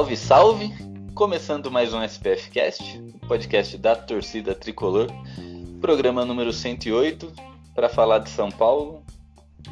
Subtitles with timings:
[0.00, 0.74] Salve, salve!
[1.14, 5.08] Começando mais um SPF Cast, o podcast da torcida tricolor,
[5.78, 7.30] programa número 108
[7.74, 9.04] para falar de São Paulo.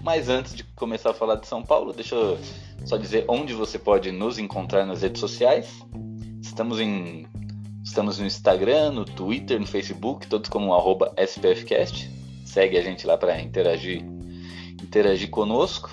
[0.02, 2.38] Mas antes de começar a falar de São Paulo, deixa eu
[2.84, 5.82] só dizer onde você pode nos encontrar nas redes sociais.
[6.42, 7.26] Estamos em
[7.82, 10.74] estamos no Instagram, no Twitter, no Facebook, todos como
[11.16, 12.10] SPFcast.
[12.44, 14.04] Segue a gente lá para interagir,
[14.82, 15.88] interagir conosco.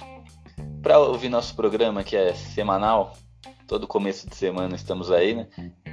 [0.84, 3.16] Para ouvir nosso programa que é semanal,
[3.68, 5.48] todo começo de semana estamos aí, né?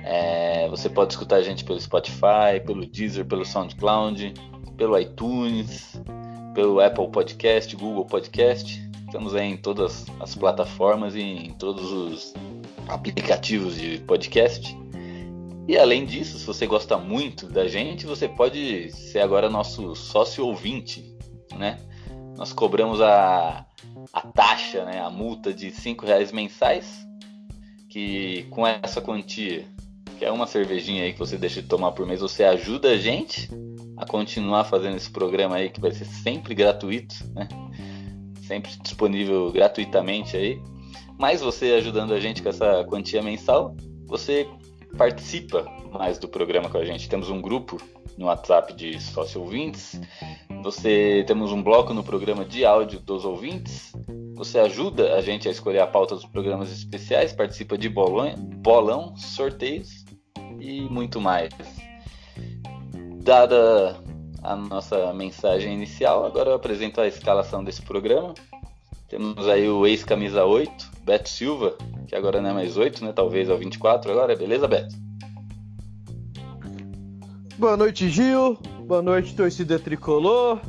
[0.04, 4.34] É, você pode escutar a gente pelo Spotify, pelo Deezer, pelo SoundCloud,
[4.76, 6.00] pelo iTunes,
[6.54, 8.80] pelo Apple Podcast, Google Podcast.
[9.06, 12.34] Estamos aí em todas as plataformas e em todos os
[12.88, 14.76] aplicativos de podcast.
[15.68, 20.44] E além disso, se você gosta muito da gente, você pode ser agora nosso sócio
[20.44, 21.16] ouvinte,
[21.56, 21.78] né?
[22.36, 23.64] Nós cobramos a,
[24.12, 27.06] a taxa, né, a multa de cinco reais mensais,
[27.92, 29.66] que com essa quantia,
[30.18, 32.96] que é uma cervejinha aí que você deixa de tomar por mês, você ajuda a
[32.96, 33.50] gente
[33.98, 37.46] a continuar fazendo esse programa aí que vai ser sempre gratuito, né?
[38.46, 40.58] Sempre disponível gratuitamente aí.
[41.18, 43.76] Mas você ajudando a gente com essa quantia mensal,
[44.06, 44.48] você
[44.96, 47.10] participa mais do programa com a gente.
[47.10, 47.76] Temos um grupo
[48.16, 50.00] no WhatsApp de sócio ouvintes.
[50.62, 53.92] Você temos um bloco no programa de áudio dos ouvintes.
[54.42, 59.16] Você ajuda a gente a escolher a pauta dos programas especiais, participa de bolão, bolão
[59.16, 60.04] sorteios
[60.58, 61.52] e muito mais.
[63.22, 63.96] Dada
[64.42, 68.34] a nossa mensagem inicial, agora eu apresento a escalação desse programa.
[69.08, 71.76] Temos aí o ex-camisa 8, Beto Silva,
[72.08, 73.12] que agora não é mais 8, né?
[73.12, 74.96] Talvez é o 24 agora, beleza, Beto?
[77.56, 78.58] Boa noite, Gil.
[78.88, 80.60] Boa noite, torcida tricolor.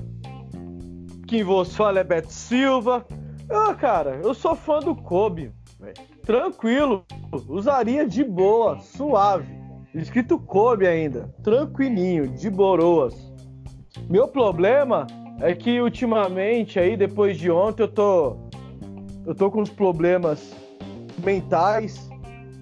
[1.28, 3.04] Quem vos fala é Beto Silva.
[3.50, 5.52] Ah, cara, eu sou fã do Kobe.
[6.26, 7.06] Tranquilo,
[7.48, 9.62] usaria de boa, suave.
[9.94, 13.14] Escrito Kobe ainda, tranquilinho, de boroas.
[14.10, 15.06] Meu problema
[15.40, 18.38] é que ultimamente aí depois de ontem eu tô
[19.26, 20.54] eu tô com uns problemas
[21.24, 22.10] mentais,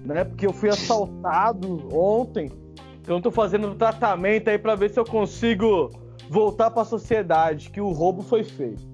[0.04, 0.24] né?
[0.24, 2.50] Porque eu fui assaltado ontem.
[3.00, 5.90] Então tô fazendo um tratamento aí para ver se eu consigo
[6.28, 8.92] voltar para a sociedade, que o roubo foi feito.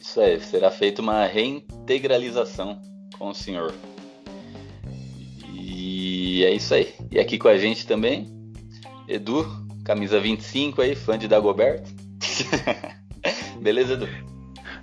[0.00, 2.80] Isso aí, será feita uma reintegralização
[3.18, 3.74] com o senhor.
[5.52, 6.94] E é isso aí.
[7.10, 8.26] E aqui com a gente também,
[9.06, 9.46] Edu,
[9.84, 11.90] camisa 25 aí, fã de Dagoberto.
[13.60, 14.08] Beleza, Edu?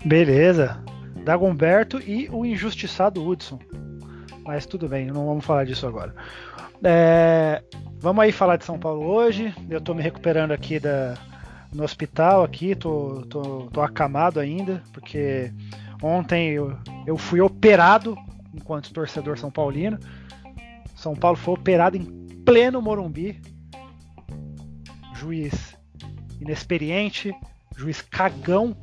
[0.05, 0.83] Beleza.
[1.25, 3.57] Dagomberto e o injustiçado Hudson.
[4.45, 6.13] Mas tudo bem, não vamos falar disso agora.
[6.83, 7.63] É,
[7.97, 9.51] vamos aí falar de São Paulo hoje.
[9.67, 11.15] Eu tô me recuperando aqui da,
[11.77, 15.53] no hospital aqui, tô, tô, tô acamado ainda, porque
[16.01, 18.17] ontem eu, eu fui operado
[18.51, 19.99] enquanto torcedor são paulino.
[20.95, 22.03] São Paulo foi operado em
[22.43, 23.39] pleno Morumbi.
[25.13, 25.77] Juiz
[26.41, 27.31] inexperiente,
[27.75, 28.75] juiz cagão,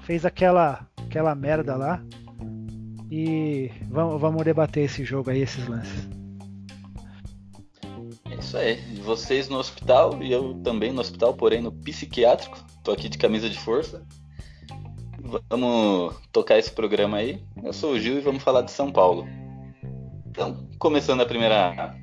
[0.00, 2.02] fez aquela aquela merda lá.
[3.10, 6.08] E vamos, vamos debater esse jogo aí, esses lances.
[8.56, 8.76] Isso aí.
[9.02, 12.58] Vocês no hospital e eu também no hospital, porém no psiquiátrico.
[12.82, 14.02] Tô aqui de camisa de força.
[15.50, 17.42] Vamos tocar esse programa aí.
[17.62, 19.26] Eu sou o Gil e vamos falar de São Paulo.
[20.26, 21.94] Então, começando a primeira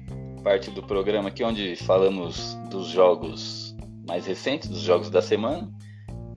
[0.44, 3.76] parte do programa aqui, onde falamos dos jogos
[4.08, 5.72] mais recentes, dos jogos da semana.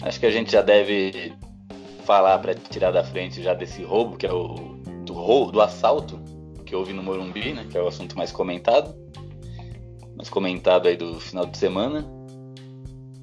[0.00, 1.34] Acho que a gente já deve
[2.06, 4.54] falar para tirar da frente já desse roubo, que é o
[5.04, 6.18] do roubo, do assalto
[6.66, 8.92] que houve no Morumbi, né, que é o assunto mais comentado,
[10.16, 12.06] mais comentado aí do final de semana.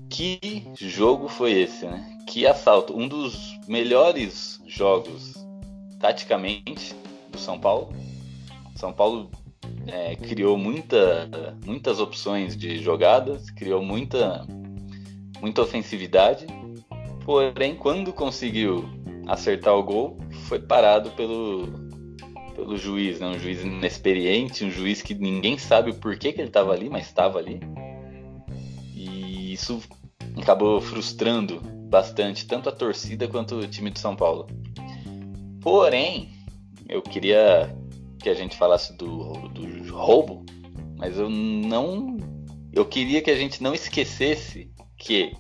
[0.10, 2.18] Que jogo foi esse, né?
[2.28, 5.34] Que assalto, um dos melhores jogos
[6.00, 6.95] taticamente
[7.31, 7.94] do São Paulo.
[8.75, 9.30] São Paulo
[9.88, 11.30] é, criou muita,
[11.66, 14.45] muitas opções de jogadas, criou muita,
[15.42, 16.45] muita ofensividade
[17.25, 18.86] Porém, quando conseguiu
[19.28, 20.18] acertar o gol,
[20.48, 21.68] foi parado pelo,
[22.63, 23.27] pelo juiz, né?
[23.27, 27.06] um juiz inexperiente, um juiz que ninguém sabe o porquê que ele estava ali, mas
[27.06, 27.60] estava ali.
[28.95, 29.81] E isso
[30.38, 34.48] acabou frustrando bastante tanto a torcida quanto o time de São Paulo.
[35.62, 36.31] Porém,
[36.88, 37.75] eu queria
[38.19, 40.45] que a gente falasse do, do roubo,
[40.98, 42.18] mas eu não.
[42.71, 45.33] Eu queria que a gente não esquecesse que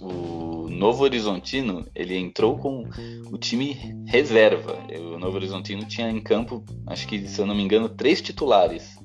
[0.00, 2.88] o Novo Horizontino ele entrou com
[3.30, 4.78] o time reserva.
[5.12, 8.98] O Novo Horizontino tinha em campo, acho que se eu não me engano, três titulares.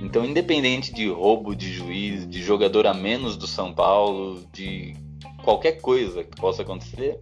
[0.00, 4.94] Então, independente de roubo de juiz, de jogador a menos do São Paulo, de
[5.42, 7.18] qualquer coisa que possa acontecer,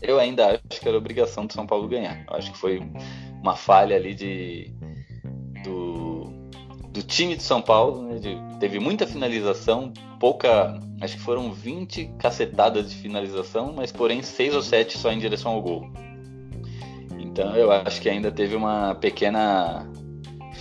[0.00, 2.24] eu ainda acho que era obrigação do São Paulo ganhar.
[2.28, 2.80] Eu acho que foi
[3.42, 4.74] uma falha ali de
[6.96, 12.14] do time de São Paulo, né, de, teve muita finalização, pouca, acho que foram 20
[12.18, 15.90] cacetadas de finalização, mas porém 6 ou 7 só em direção ao gol.
[17.18, 19.86] Então eu acho que ainda teve uma pequena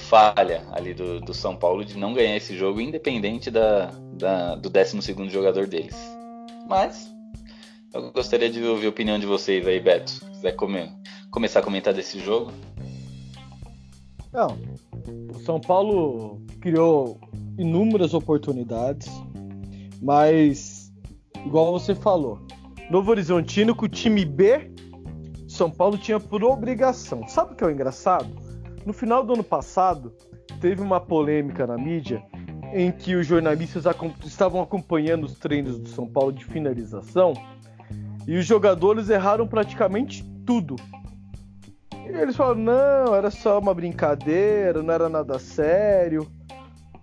[0.09, 4.69] falha ali do, do São Paulo de não ganhar esse jogo, independente da, da, do
[4.69, 4.99] 12
[5.29, 5.95] jogador deles.
[6.67, 7.09] Mas
[7.93, 10.11] eu gostaria de ouvir a opinião de vocês aí, Beto.
[10.11, 10.91] Se quiser come,
[11.31, 12.51] começar a comentar desse jogo.
[14.33, 14.57] Não,
[15.45, 17.19] São Paulo criou
[17.56, 19.07] inúmeras oportunidades,
[20.01, 20.92] mas
[21.45, 22.39] igual você falou,
[22.89, 24.71] Novo Horizontino com o time B,
[25.47, 27.27] São Paulo tinha por obrigação.
[27.27, 28.27] Sabe o que é o engraçado?
[28.88, 30.12] No final do ano passado,
[30.59, 32.24] teve uma polêmica na mídia
[32.74, 33.86] em que os jornalistas
[34.25, 37.36] estavam acompanhando os treinos do São Paulo de finalização
[38.27, 40.75] e os jogadores erraram praticamente tudo.
[42.05, 46.27] E eles falaram: não, era só uma brincadeira, não era nada sério.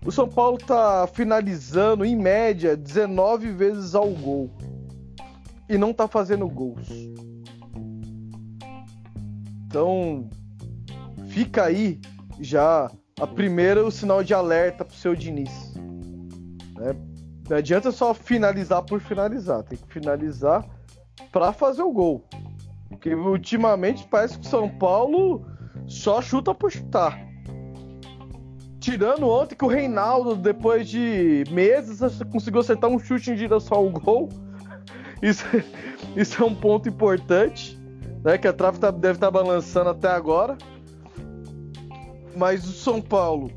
[0.04, 4.50] O São Paulo tá finalizando, em média, 19 vezes ao gol.
[5.68, 6.88] E não tá fazendo gols.
[9.66, 10.28] Então,
[11.28, 12.00] fica aí
[12.40, 12.90] já
[13.20, 15.72] a primeira o sinal de alerta pro seu Diniz.
[16.76, 16.94] Né?
[17.48, 20.68] Não adianta só finalizar por finalizar, tem que finalizar
[21.30, 22.24] para fazer o gol.
[22.92, 25.44] Porque ultimamente parece que o São Paulo
[25.86, 27.18] só chuta por chutar.
[28.78, 32.00] Tirando ontem que o Reinaldo, depois de meses,
[32.30, 34.28] conseguiu acertar um chute em direção ao gol.
[35.22, 35.44] Isso,
[36.16, 37.78] isso é um ponto importante,
[38.24, 38.36] né?
[38.36, 40.58] Que a trave tá, deve estar tá balançando até agora.
[42.36, 43.48] Mas o São Paulo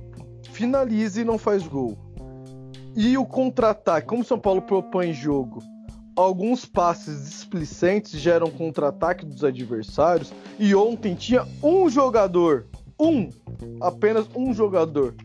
[0.51, 1.97] finaliza e não faz gol.
[2.95, 5.59] E o contra-ataque, como o São Paulo propõe jogo,
[6.15, 10.33] alguns passes displicentes geram contra-ataque dos adversários.
[10.57, 12.65] E ontem tinha um jogador,
[12.99, 13.29] um,
[13.81, 15.15] apenas um jogador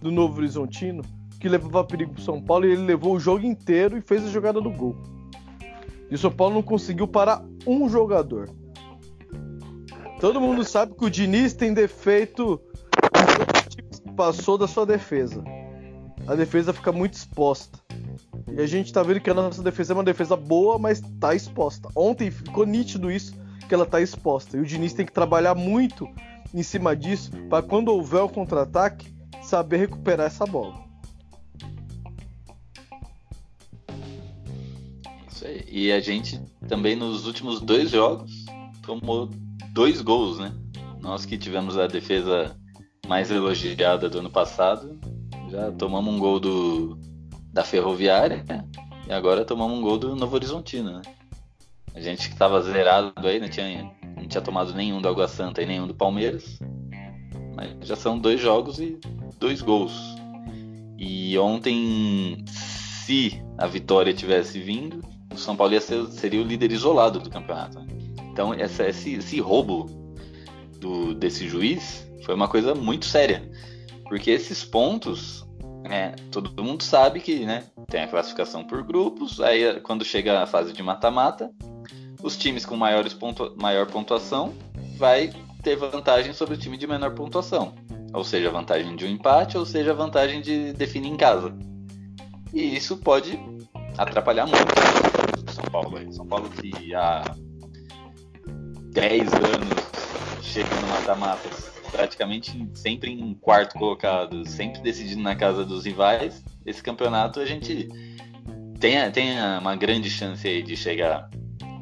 [0.00, 1.02] do Novo Horizontino
[1.40, 4.28] que levava perigo pro São Paulo e ele levou o jogo inteiro e fez a
[4.28, 4.96] jogada do gol.
[6.10, 8.48] E o São Paulo não conseguiu parar um jogador.
[10.20, 12.60] Todo mundo sabe que o Diniz tem defeito
[14.14, 15.42] passou da sua defesa.
[16.26, 17.83] A defesa fica muito exposta.
[18.56, 21.34] E a gente tá vendo que a nossa defesa é uma defesa boa, mas tá
[21.34, 21.88] exposta.
[21.94, 23.34] Ontem ficou nítido isso,
[23.68, 24.56] que ela tá exposta.
[24.56, 26.08] E o Diniz tem que trabalhar muito
[26.54, 29.12] em cima disso, para quando houver o contra-ataque,
[29.42, 30.84] saber recuperar essa bola.
[35.28, 35.64] Isso aí.
[35.68, 38.44] E a gente também nos últimos dois jogos
[38.82, 39.28] tomou
[39.72, 40.54] dois gols, né?
[41.00, 42.56] Nós que tivemos a defesa
[43.08, 44.96] mais elogiada do ano passado,
[45.50, 46.96] já tomamos um gol do
[47.54, 48.44] da Ferroviária
[49.08, 51.02] e agora tomamos um gol do Novo Horizontino, né?
[51.94, 55.62] A gente que tava zerado aí, não tinha, não tinha tomado nenhum do Água Santa
[55.62, 56.58] e nenhum do Palmeiras.
[57.54, 58.98] Mas já são dois jogos e
[59.38, 59.92] dois gols.
[60.98, 67.20] E ontem, se a vitória tivesse vindo, o São Paulo ser, seria o líder isolado
[67.20, 67.78] do campeonato.
[67.78, 67.86] Né?
[68.32, 69.86] Então essa, esse, esse roubo
[70.80, 73.48] do, desse juiz foi uma coisa muito séria.
[74.08, 75.43] Porque esses pontos
[75.84, 80.46] é, todo mundo sabe que né, tem a classificação por grupos, aí quando chega a
[80.46, 81.50] fase de mata-mata,
[82.22, 84.54] os times com maiores pontu maior pontuação
[84.96, 85.30] vai
[85.62, 87.74] ter vantagem sobre o time de menor pontuação.
[88.14, 91.54] Ou seja, vantagem de um empate, ou seja, vantagem de definir em casa.
[92.52, 93.38] E isso pode
[93.98, 96.12] atrapalhar muito São Paulo.
[96.12, 97.24] São Paulo que há
[98.92, 105.84] 10 anos chega no mata-matas praticamente sempre em quarto colocado, sempre decidindo na casa dos
[105.84, 107.88] rivais, esse campeonato a gente
[108.80, 111.30] tem, tem uma grande chance aí de chegar,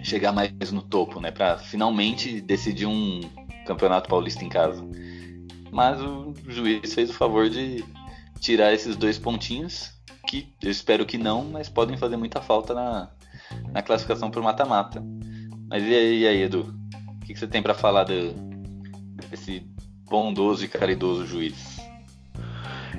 [0.03, 1.31] chegar mais no topo, né?
[1.31, 3.21] Para finalmente decidir um
[3.67, 4.87] campeonato paulista em casa.
[5.71, 7.83] Mas o juiz fez o favor de
[8.39, 9.93] tirar esses dois pontinhos,
[10.29, 13.11] que eu espero que não, mas podem fazer muita falta na,
[13.73, 15.03] na classificação por mata-mata.
[15.71, 16.75] Mas e aí, e aí Edu?
[17.17, 18.35] O que, que você tem para falar do,
[19.31, 19.72] desse
[20.13, 21.81] bondoso e caridoso juiz.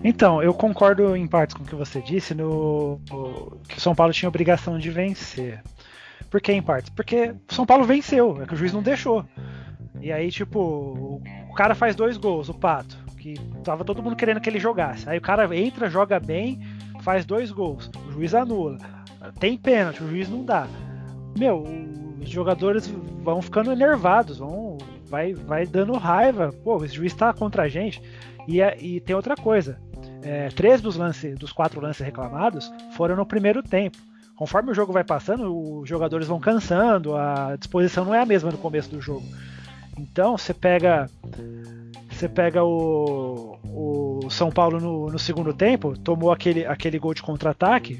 [0.04, 3.00] Então, eu concordo em partes com o que você disse, no,
[3.70, 5.62] que o São Paulo tinha obrigação de vencer.
[6.30, 6.90] Por que em partes?
[6.90, 9.24] Porque o São Paulo venceu, é que o juiz não deixou.
[10.02, 14.42] E aí, tipo, o cara faz dois gols, o Pato, que tava todo mundo querendo
[14.42, 15.08] que ele jogasse.
[15.08, 16.60] Aí o cara entra, joga bem,
[17.02, 18.80] faz dois gols, o juiz anula.
[19.40, 20.68] Tem pênalti, o juiz não dá.
[21.38, 21.64] Meu,
[22.20, 22.88] os jogadores
[23.22, 24.78] vão ficando enervados, vão,
[25.14, 26.52] vai, vai dando raiva.
[26.64, 28.02] Pô, esse juiz tá contra a gente.
[28.48, 29.80] E, é, e tem outra coisa.
[30.24, 33.98] É, três dos, lance, dos quatro lances reclamados foram no primeiro tempo.
[34.36, 38.50] Conforme o jogo vai passando, os jogadores vão cansando, a disposição não é a mesma
[38.50, 39.24] no começo do jogo.
[40.00, 41.08] Então você pega
[42.10, 47.22] você pega o, o São Paulo no, no, segundo tempo, tomou aquele, aquele gol de
[47.22, 48.00] contra-ataque,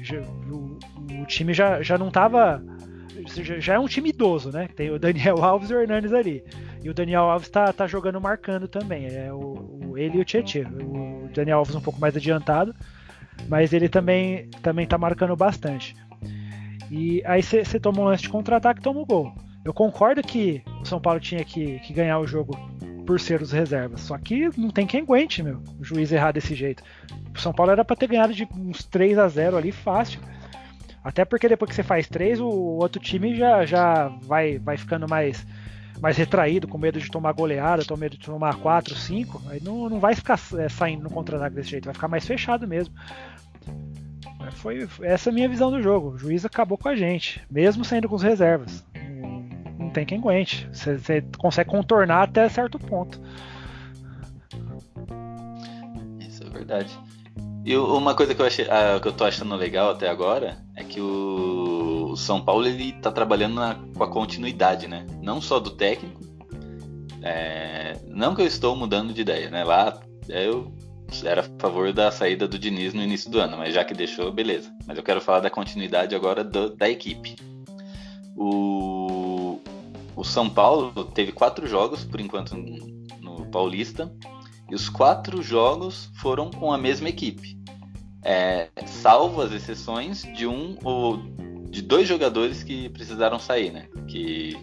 [0.50, 0.78] o,
[1.22, 2.62] o, time já, já não estava
[3.26, 4.68] já, é um time idoso, né?
[4.74, 6.44] Tem o Daniel Alves e o Hernanes ali.
[6.82, 9.06] E o Daniel Alves tá, tá jogando marcando também.
[9.06, 10.68] É o, o ele e o Tietchan.
[10.68, 12.74] O Daniel Alves um pouco mais adiantado,
[13.48, 15.96] mas ele também, também tá marcando bastante.
[16.90, 19.34] E aí você toma um lance de contra-ataque e toma o um gol.
[19.64, 22.54] Eu concordo que o São Paulo tinha que, que, ganhar o jogo
[23.06, 24.02] por ser os reservas.
[24.02, 26.82] Só que não tem quem aguente, meu, o juiz errar desse jeito.
[27.34, 30.20] O São Paulo era para ter ganhado de uns 3 a 0 ali fácil.
[31.04, 35.06] Até porque depois que você faz 3, o outro time já, já vai, vai ficando
[35.06, 35.46] mais,
[36.00, 39.42] mais retraído, com medo de tomar goleada, com medo de tomar 4, 5.
[39.50, 42.66] Aí não, não vai ficar é, saindo no contra-ataque desse jeito, vai ficar mais fechado
[42.66, 42.94] mesmo.
[44.52, 46.10] Foi essa é a minha visão do jogo.
[46.12, 48.82] O juiz acabou com a gente, mesmo saindo com os reservas.
[49.78, 50.66] Não, tem quem aguente.
[50.72, 53.20] Você, você consegue contornar até certo ponto.
[56.18, 56.98] Isso é verdade.
[57.64, 60.84] E uma coisa que eu, achei, ah, que eu tô achando legal até agora é
[60.84, 65.06] que o, o São Paulo ele tá trabalhando na, com a continuidade, né?
[65.22, 66.20] Não só do técnico.
[67.22, 69.64] É, não que eu estou mudando de ideia, né?
[69.64, 70.70] Lá eu
[71.24, 74.30] era a favor da saída do Diniz no início do ano, mas já que deixou,
[74.30, 74.70] beleza.
[74.86, 77.36] Mas eu quero falar da continuidade agora do, da equipe.
[78.36, 79.58] O,
[80.14, 82.54] o São Paulo teve quatro jogos, por enquanto,
[83.22, 84.12] no Paulista,
[84.74, 87.56] e os quatro jogos foram com a mesma equipe.
[88.24, 91.18] É, salvo as exceções de um ou
[91.70, 93.86] de dois jogadores que precisaram sair, né?
[94.08, 94.56] Que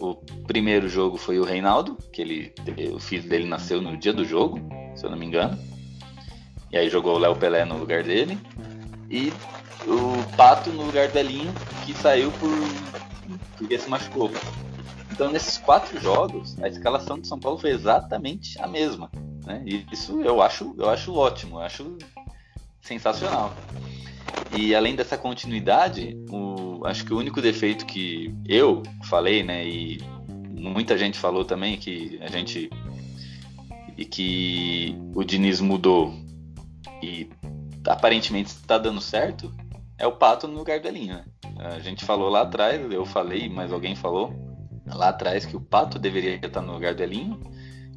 [0.00, 0.14] o
[0.46, 2.54] primeiro jogo foi o Reinaldo, que ele,
[2.94, 4.58] o filho dele nasceu no dia do jogo,
[4.94, 5.58] se eu não me engano.
[6.72, 8.38] E aí jogou o Léo Pelé no lugar dele.
[9.10, 9.30] E
[9.86, 11.52] o Pato no lugar do Elinho,
[11.84, 12.48] que saiu por
[13.58, 14.30] porque se machucou.
[15.10, 19.10] Então nesses quatro jogos, a escalação do São Paulo foi exatamente a mesma.
[19.44, 19.62] Né?
[19.64, 21.96] E isso eu acho, eu acho ótimo, eu acho
[22.80, 23.54] sensacional.
[24.52, 29.98] E além dessa continuidade, o, acho que o único defeito que eu falei, né, e
[30.28, 32.70] muita gente falou também que a gente
[33.96, 36.14] e que o Diniz mudou
[37.02, 37.28] e
[37.86, 39.52] aparentemente está dando certo,
[39.96, 41.06] é o Pato no lugar do.
[41.06, 41.24] Né?
[41.56, 44.34] A gente falou lá atrás, eu falei, mas alguém falou
[44.94, 47.40] lá atrás que o Pato deveria estar no lugar do Elinho.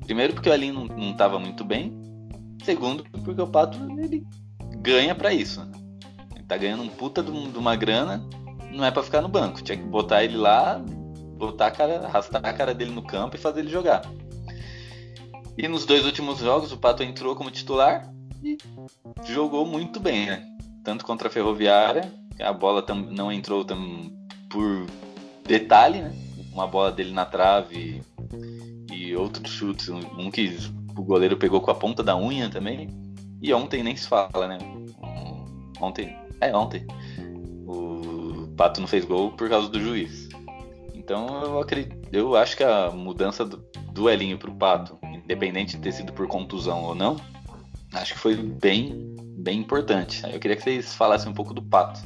[0.06, 1.94] Primeiro porque o Elinho não estava muito bem.
[2.64, 4.26] Segundo porque o Pato ele
[4.78, 5.64] ganha para isso.
[5.64, 5.72] Né?
[6.36, 8.24] Ele tá ganhando um puta de uma grana,
[8.72, 9.62] não é para ficar no banco.
[9.62, 10.82] Tinha que botar ele lá,
[11.38, 14.02] botar a cara, arrastar a cara dele no campo e fazer ele jogar.
[15.58, 18.10] E nos dois últimos jogos o Pato entrou como titular
[18.44, 18.58] e
[19.26, 20.46] jogou muito bem, né?
[20.84, 23.66] Tanto contra a Ferroviária, a bola não entrou
[24.50, 24.86] por
[25.46, 26.29] detalhe, né?
[26.52, 28.02] Uma bola dele na trave
[28.92, 30.58] e outros chutes, um que
[30.96, 32.90] o goleiro pegou com a ponta da unha também.
[33.42, 34.58] E ontem nem se fala, né?
[35.80, 36.86] Ontem, é ontem.
[37.66, 40.28] O Pato não fez gol por causa do juiz.
[40.94, 43.64] Então eu acredito, eu acho que a mudança do,
[43.94, 47.16] do Elinho pro Pato independente de ter sido por contusão ou não,
[47.94, 50.24] acho que foi bem, bem importante.
[50.24, 52.02] Eu queria que vocês falassem um pouco do Pato.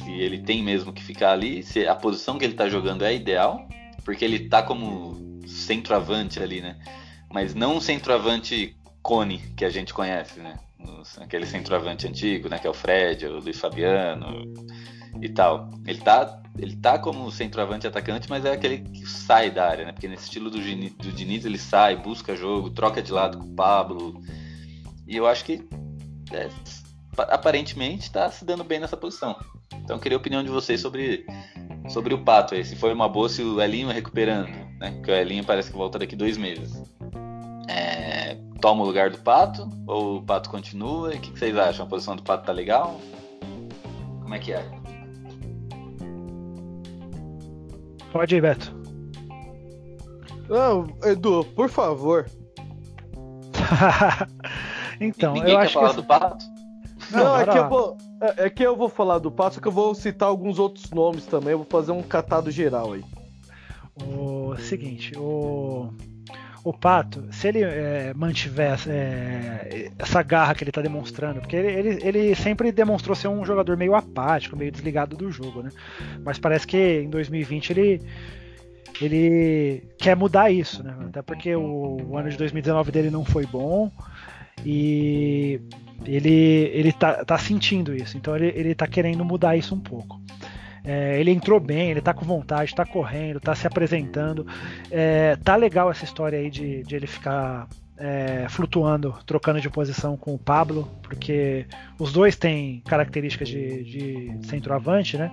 [0.00, 3.14] Se ele tem mesmo que ficar ali, se a posição que ele está jogando é
[3.14, 3.68] ideal,
[4.04, 6.78] porque ele está como centroavante ali, né?
[7.32, 10.58] Mas não um centroavante cone que a gente conhece, né?
[11.20, 12.58] Aquele centroavante antigo, né?
[12.58, 14.44] Que é o Fred, o Luiz Fabiano
[15.20, 15.70] e tal.
[15.86, 19.92] Ele tá ele tá como centroavante atacante, mas é aquele que sai da área, né?
[19.92, 23.54] Porque nesse estilo do, do Diniz ele sai, busca jogo, troca de lado com o
[23.54, 24.20] Pablo.
[25.06, 25.66] E eu acho que
[26.32, 26.48] é,
[27.16, 29.36] aparentemente está se dando bem nessa posição.
[29.74, 31.26] Então eu queria a opinião de vocês sobre,
[31.88, 32.64] sobre o Pato aí.
[32.64, 34.48] Se foi uma boa, se o Elinho recuperando,
[34.78, 34.90] né?
[34.92, 36.82] Porque o Elinho parece que volta daqui dois meses.
[37.68, 39.68] É, toma o lugar do Pato?
[39.86, 41.08] Ou o Pato continua?
[41.08, 41.84] O que, que vocês acham?
[41.84, 43.00] A posição do Pato tá legal?
[44.22, 44.64] Como é que é?
[48.12, 48.74] Pode ir, Beto.
[50.48, 52.26] Não, Edu, por favor.
[55.00, 55.96] então, Ninguém eu quer acho falar que.
[55.96, 56.44] do Pato?
[57.12, 59.60] Não, Não, é, que eu vou, é, é que eu vou falar do Pato, só
[59.60, 61.52] que eu vou citar alguns outros nomes também.
[61.52, 63.04] Eu vou fazer um catado geral aí.
[64.02, 65.92] O o seguinte, o,
[66.64, 71.68] o Pato, se ele é, mantiver é, essa garra que ele está demonstrando, porque ele,
[71.68, 75.70] ele, ele, sempre demonstrou ser um jogador meio apático, meio desligado do jogo, né?
[76.24, 78.02] Mas parece que em 2020 ele
[79.00, 80.94] ele quer mudar isso, né?
[81.08, 83.90] Até porque o, o ano de 2019 dele não foi bom
[84.64, 85.60] e
[86.04, 90.20] ele, ele tá, tá sentindo isso, então ele, ele tá querendo mudar isso um pouco.
[90.82, 94.46] É, ele entrou bem, ele tá com vontade, tá correndo, tá se apresentando.
[94.90, 97.68] É, tá legal essa história aí de, de ele ficar
[98.00, 101.66] é, flutuando, trocando de posição com o Pablo, porque
[101.98, 105.30] os dois têm características de, de centroavante, né?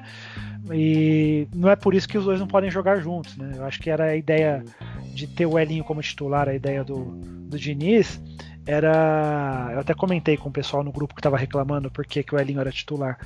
[0.71, 3.53] E não é por isso que os dois não podem jogar juntos, né?
[3.55, 4.65] Eu acho que era a ideia
[5.13, 7.05] de ter o Elinho como titular, a ideia do,
[7.47, 8.21] do Diniz,
[8.67, 9.69] era.
[9.71, 12.59] Eu até comentei com o pessoal no grupo que estava reclamando porque que o Elinho
[12.59, 13.17] era titular.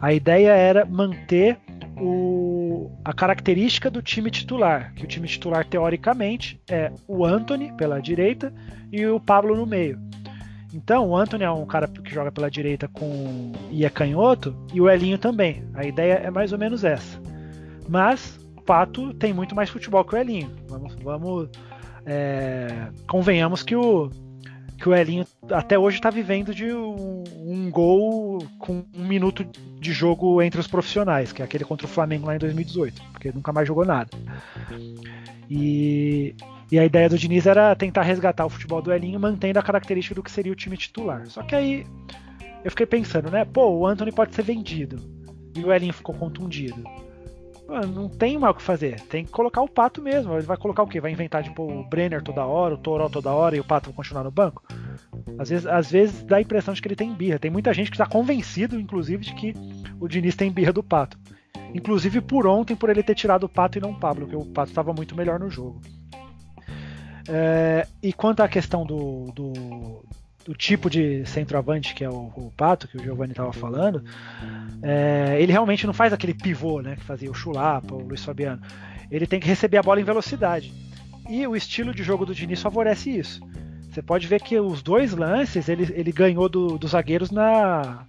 [0.00, 1.58] A ideia era manter
[1.96, 8.00] o, a característica do time titular, que o time titular, teoricamente, é o Anthony pela
[8.00, 8.52] direita
[8.90, 9.98] e o Pablo no meio.
[10.74, 14.80] Então, o Anthony é um cara que joga pela direita com e é canhoto, e
[14.80, 15.64] o Elinho também.
[15.74, 17.18] A ideia é mais ou menos essa.
[17.88, 20.54] Mas o Pato tem muito mais futebol que o Elinho.
[20.68, 21.48] Vamos, vamos
[22.04, 24.10] é, convenhamos que o
[24.78, 29.44] que o Elinho até hoje está vivendo de um, um, gol com um minuto
[29.80, 33.32] de jogo entre os profissionais, que é aquele contra o Flamengo lá em 2018, porque
[33.32, 34.10] nunca mais jogou nada.
[35.50, 36.34] E,
[36.70, 40.14] e a ideia do Diniz era tentar resgatar o futebol do Elinho, mantendo a característica
[40.14, 41.26] do que seria o time titular.
[41.26, 41.84] Só que aí
[42.64, 43.44] eu fiquei pensando, né?
[43.44, 45.02] Pô, o Anthony pode ser vendido
[45.56, 46.84] e o Elinho ficou contundido
[47.68, 49.00] não tem mal o que fazer.
[49.02, 50.32] Tem que colocar o Pato mesmo.
[50.34, 51.00] Ele vai colocar o quê?
[51.00, 53.96] Vai inventar tipo o Brenner toda hora, o Toró toda hora e o Pato vai
[53.96, 54.62] continuar no banco?
[55.38, 57.38] Às vezes, às vezes dá a impressão de que ele tem birra.
[57.38, 59.54] Tem muita gente que está convencido, inclusive, de que
[60.00, 61.18] o Diniz tem birra do Pato.
[61.74, 64.46] Inclusive por ontem, por ele ter tirado o Pato e não o Pablo, porque o
[64.46, 65.80] Pato estava muito melhor no jogo.
[67.28, 70.02] É, e quanto à questão do, do,
[70.48, 74.02] do tipo de centroavante que é o, o Pato, que o Giovanni estava falando,
[74.82, 78.62] é, ele realmente não faz aquele pivô né, que fazia o Chulapa, o Luiz Fabiano.
[79.10, 80.72] Ele tem que receber a bola em velocidade.
[81.28, 83.42] E o estilo de jogo do Diniz favorece isso.
[83.90, 88.06] Você pode ver que os dois lances ele, ele ganhou do, dos zagueiros na,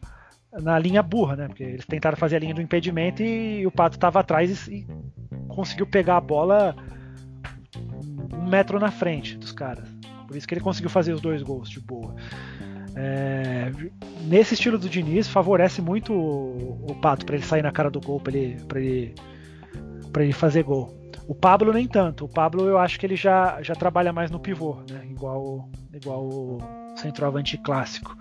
[0.61, 1.47] na linha burra, né?
[1.49, 4.87] Porque eles tentaram fazer a linha do impedimento e, o Pato estava atrás e, e
[5.49, 6.73] conseguiu pegar a bola
[8.33, 9.98] um metro na frente dos caras.
[10.29, 12.13] Por isso que ele conseguiu fazer os dois gols de boa.
[12.95, 13.71] É,
[14.27, 17.99] nesse estilo do Diniz, favorece muito o, o Pato para ele sair na cara do
[17.99, 19.15] gol, para ele, ele,
[20.15, 20.95] ele fazer gol.
[21.27, 22.25] O Pablo nem tanto.
[22.25, 25.01] O Pablo eu acho que ele já, já trabalha mais no pivô, né?
[25.09, 26.59] igual, igual o
[26.95, 28.15] centroavante clássico.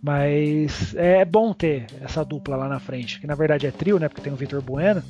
[0.00, 4.08] Mas é bom ter essa dupla lá na frente, que na verdade é trio, né?
[4.08, 5.02] Porque tem o Vitor Bueno.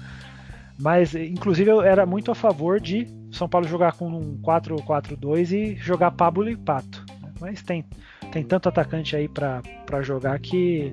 [0.80, 5.76] Mas, inclusive, eu era muito a favor de São Paulo jogar com um 4-4-2 e
[5.76, 7.04] jogar Pablo e Pato.
[7.40, 7.84] Mas tem,
[8.30, 9.62] tem tanto atacante aí para
[10.02, 10.92] jogar que,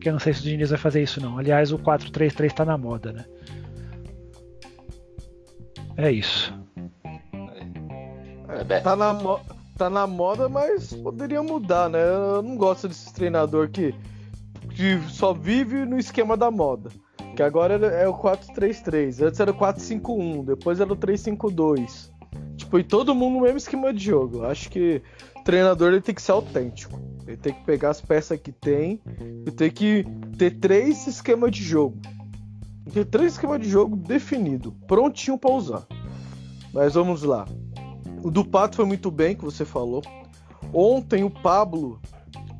[0.00, 1.36] que eu não sei se o Diniz vai fazer isso, não.
[1.36, 3.24] Aliás, o 4-3-3 está na moda, né?
[5.96, 6.56] É isso.
[8.48, 9.14] É, tá, na
[9.76, 11.98] tá na moda, mas poderia mudar, né?
[12.00, 13.92] Eu não gosto desse treinador que,
[14.74, 16.90] que só vive no esquema da moda.
[17.38, 19.24] Que agora é o 4-3-3.
[19.24, 22.10] Antes era o 4-5-1, depois era o 3-5-2.
[22.56, 24.44] Tipo, e todo mundo no mesmo esquema de jogo.
[24.44, 25.00] Acho que
[25.36, 26.98] o treinador ele tem que ser autêntico.
[27.28, 29.00] Ele tem que pegar as peças que tem
[29.46, 30.04] e tem que
[30.36, 31.96] ter três esquemas de jogo.
[32.92, 35.86] Ter três esquemas de jogo definido, prontinho para usar.
[36.74, 37.46] Mas vamos lá.
[38.20, 40.02] O do Pato foi muito bem, que você falou.
[40.74, 42.00] Ontem o Pablo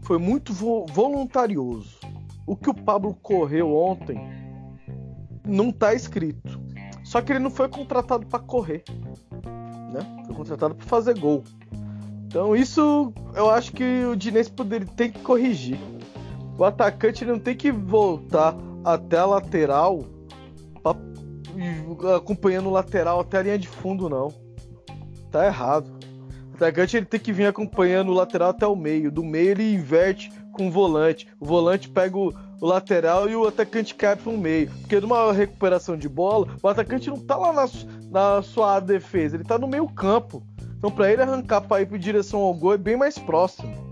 [0.03, 1.99] foi muito vo voluntarioso.
[2.47, 4.48] O que o Pablo correu ontem
[5.49, 6.61] não tá escrito.
[7.03, 8.85] Só que ele não foi contratado para correr,
[9.93, 10.25] né?
[10.27, 11.43] Foi contratado para fazer gol.
[12.27, 15.79] Então isso eu acho que o Dinense poderia ter que corrigir.
[16.59, 20.05] O atacante não tem que voltar até a lateral
[20.83, 20.95] pra,
[22.17, 24.29] acompanhando o lateral até a linha de fundo não.
[25.31, 25.91] Tá errado.
[26.53, 29.11] O atacante ele tem que vir acompanhando o lateral até o meio.
[29.11, 31.27] Do meio ele inverte com o volante.
[31.41, 34.71] O volante pega o, o lateral e o atacante cai para o meio.
[34.81, 37.67] Porque numa recuperação de bola, o atacante não tá lá na,
[38.11, 40.43] na sua defesa, ele tá no meio campo.
[40.77, 43.87] Então para ele arrancar para ir em direção ao gol é bem mais próximo.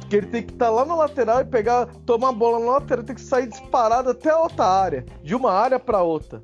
[0.00, 2.72] Porque ele tem que estar tá lá na lateral e pegar, tomar a bola na
[2.72, 6.42] lateral, tem que sair disparado até a outra área, de uma área para outra.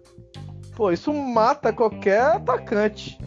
[0.75, 3.19] Pô, isso mata qualquer atacante.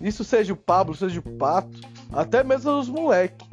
[0.00, 1.80] Isso seja o Pablo, seja o Pato,
[2.12, 3.46] até mesmo os moleques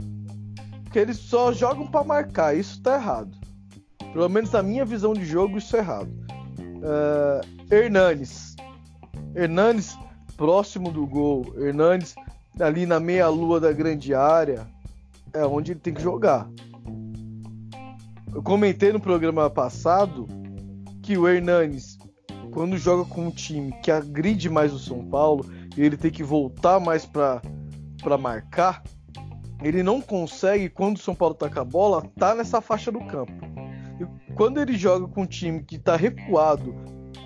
[0.96, 2.56] que eles só jogam para marcar.
[2.56, 3.38] Isso tá errado.
[4.14, 6.10] Pelo menos na minha visão de jogo, isso é errado.
[6.58, 8.56] Uh, Hernanes.
[9.36, 10.00] Hernanes
[10.38, 12.16] próximo do gol, Hernanes
[12.62, 14.66] ali na meia-lua da grande área,
[15.34, 16.50] é onde ele tem que jogar.
[18.34, 20.26] Eu comentei no programa passado
[21.04, 21.98] que o Hernanes,
[22.52, 26.80] quando joga com um time que agride mais o São Paulo ele tem que voltar
[26.80, 27.42] mais para
[28.18, 28.82] marcar,
[29.66, 33.34] ele não consegue, quando o São Paulo com a bola, tá nessa faixa do campo.
[34.00, 36.76] E quando ele joga com um time que tá recuado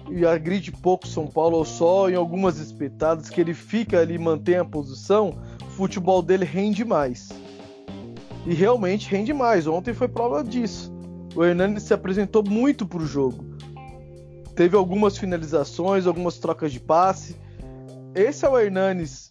[0.10, 4.56] e agride pouco São Paulo, ou só em algumas espetadas, que ele fica ali, mantém
[4.56, 7.28] a posição, o futebol dele rende mais.
[8.46, 9.68] E realmente rende mais.
[9.68, 10.94] Ontem foi prova disso.
[11.36, 13.44] O Hernandes se apresentou muito pro jogo.
[14.56, 17.36] Teve algumas finalizações, algumas trocas de passe.
[18.16, 19.28] Esse é o Hernandes.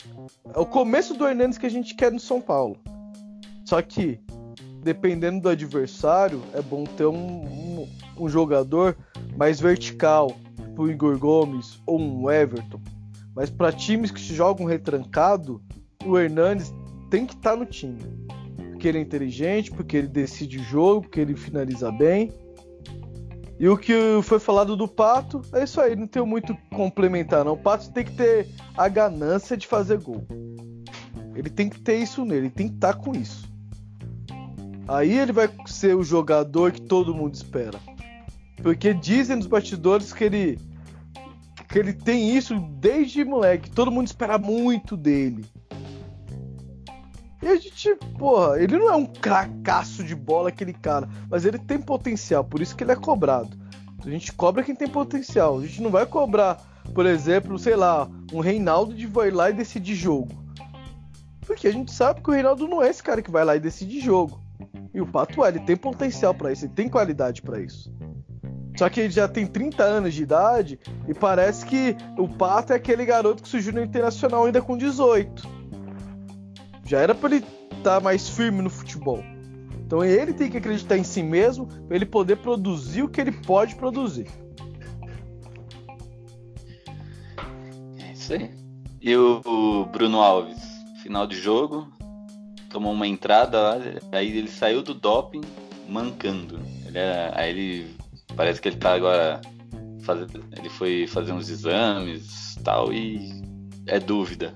[0.54, 2.76] É o começo do Hernandes que a gente quer no São Paulo.
[3.68, 4.18] Só que,
[4.82, 8.96] dependendo do adversário, é bom ter um, um, um jogador
[9.36, 12.80] mais vertical, tipo o Igor Gomes ou um Everton.
[13.36, 15.62] Mas para times que jogam retrancado,
[16.02, 16.72] o Hernandes
[17.10, 17.98] tem que estar tá no time.
[18.70, 22.32] Porque ele é inteligente, porque ele decide o jogo, porque ele finaliza bem.
[23.60, 27.52] E o que foi falado do Pato, é isso aí, não tem muito complementar não.
[27.52, 30.26] O Pato tem que ter a ganância de fazer gol.
[31.34, 33.47] Ele tem que ter isso nele, ele tem que estar tá com isso.
[34.88, 37.78] Aí ele vai ser o jogador que todo mundo espera.
[38.62, 40.58] Porque dizem nos bastidores que ele
[41.68, 43.70] que ele tem isso desde moleque.
[43.70, 45.44] Todo mundo espera muito dele.
[47.42, 51.58] E a gente, porra, ele não é um cracaço de bola aquele cara, mas ele
[51.58, 53.56] tem potencial, por isso que ele é cobrado.
[54.04, 55.58] A gente cobra quem tem potencial.
[55.58, 56.56] A gente não vai cobrar,
[56.94, 60.32] por exemplo, sei lá, um Reinaldo de vai lá e decidir jogo.
[61.46, 63.60] Porque a gente sabe que o Reinaldo não é esse cara que vai lá e
[63.60, 64.40] decide jogo.
[64.92, 67.92] E o Pato, ele tem potencial para isso, ele tem qualidade para isso.
[68.76, 72.76] Só que ele já tem 30 anos de idade e parece que o Pato é
[72.76, 75.48] aquele garoto que surgiu no Internacional ainda com 18.
[76.84, 79.22] Já era para ele estar tá mais firme no futebol.
[79.84, 83.32] Então ele tem que acreditar em si mesmo para ele poder produzir o que ele
[83.32, 84.28] pode produzir.
[87.98, 88.50] É isso aí.
[89.00, 90.62] E o Bruno Alves,
[91.02, 91.88] final de jogo,
[92.70, 93.74] tomou uma entrada
[94.12, 95.40] aí ele saiu do doping
[95.88, 96.60] mancando.
[96.86, 97.96] Ele é, aí ele
[98.36, 99.40] parece que ele tá agora
[100.56, 103.42] ele foi fazer uns exames tal e
[103.86, 104.54] é dúvida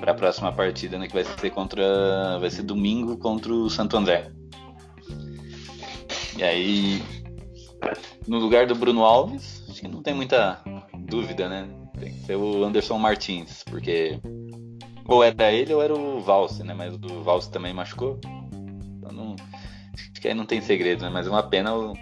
[0.00, 3.96] para a próxima partida, né, que vai ser contra vai ser domingo contra o Santo
[3.96, 4.30] André.
[6.36, 7.02] E aí
[8.26, 10.60] no lugar do Bruno Alves, acho que não tem muita
[11.08, 11.68] dúvida, né?
[11.98, 14.20] Tem que ser o Anderson Martins, porque
[15.08, 16.74] ou era ele ou era o Valse, né?
[16.74, 18.20] Mas o Valse também machucou.
[18.98, 19.36] Então não,
[19.94, 21.08] acho que aí não tem segredo, né?
[21.08, 21.94] Mas é uma pena o,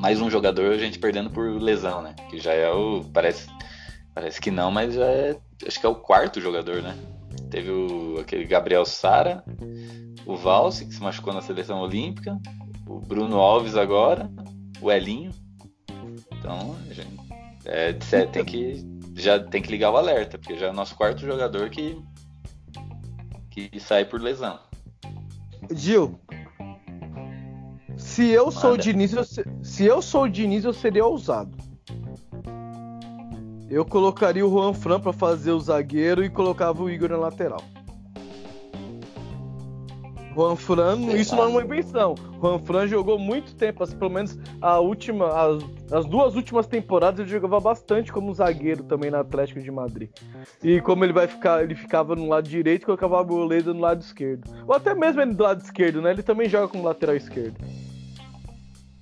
[0.00, 2.14] mais um jogador a gente perdendo por lesão, né?
[2.30, 3.04] Que já é o.
[3.12, 3.46] Parece,
[4.14, 5.36] parece que não, mas já é.
[5.66, 6.96] Acho que é o quarto jogador, né?
[7.50, 9.44] Teve o, aquele Gabriel Sara,
[10.24, 12.40] o Valse, que se machucou na seleção olímpica,
[12.86, 14.30] o Bruno Alves agora,
[14.80, 15.30] o Elinho.
[16.32, 17.16] Então, gente,
[17.66, 21.20] é, tem que já tem que ligar o alerta, porque já é o nosso quarto
[21.22, 21.98] jogador que,
[23.50, 24.58] que sai por lesão.
[25.72, 26.20] Gil,
[27.96, 28.60] se eu Manda.
[28.60, 29.24] sou o Diniz, eu,
[29.64, 31.56] se eu sou o Diniz, eu seria ousado.
[33.68, 37.62] Eu colocaria o Juan Fran para fazer o zagueiro e colocava o Igor na lateral.
[40.36, 42.14] Juan Fran, isso não é uma invenção.
[42.38, 47.30] Juan Fran jogou muito tempo, pelo menos a última, as, as, duas últimas temporadas ele
[47.30, 50.10] jogava bastante como zagueiro também na Atlético de Madrid.
[50.62, 53.80] E como ele vai ficar, ele ficava no lado direito e colocava a Boleda no
[53.80, 54.44] lado esquerdo.
[54.68, 56.10] Ou até mesmo ele do lado esquerdo, né?
[56.10, 57.56] Ele também joga como lateral esquerdo.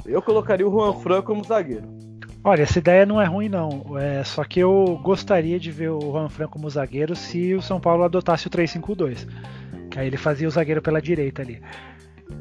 [0.06, 1.88] Eu colocaria o Juan Fran como zagueiro.
[2.44, 3.98] Olha, essa ideia não é ruim não.
[3.98, 7.80] É, só que eu gostaria de ver o Juan Fran como zagueiro se o São
[7.80, 9.26] Paulo adotasse o 3-5-2.
[9.96, 11.61] Aí ele fazia o zagueiro pela direita ali.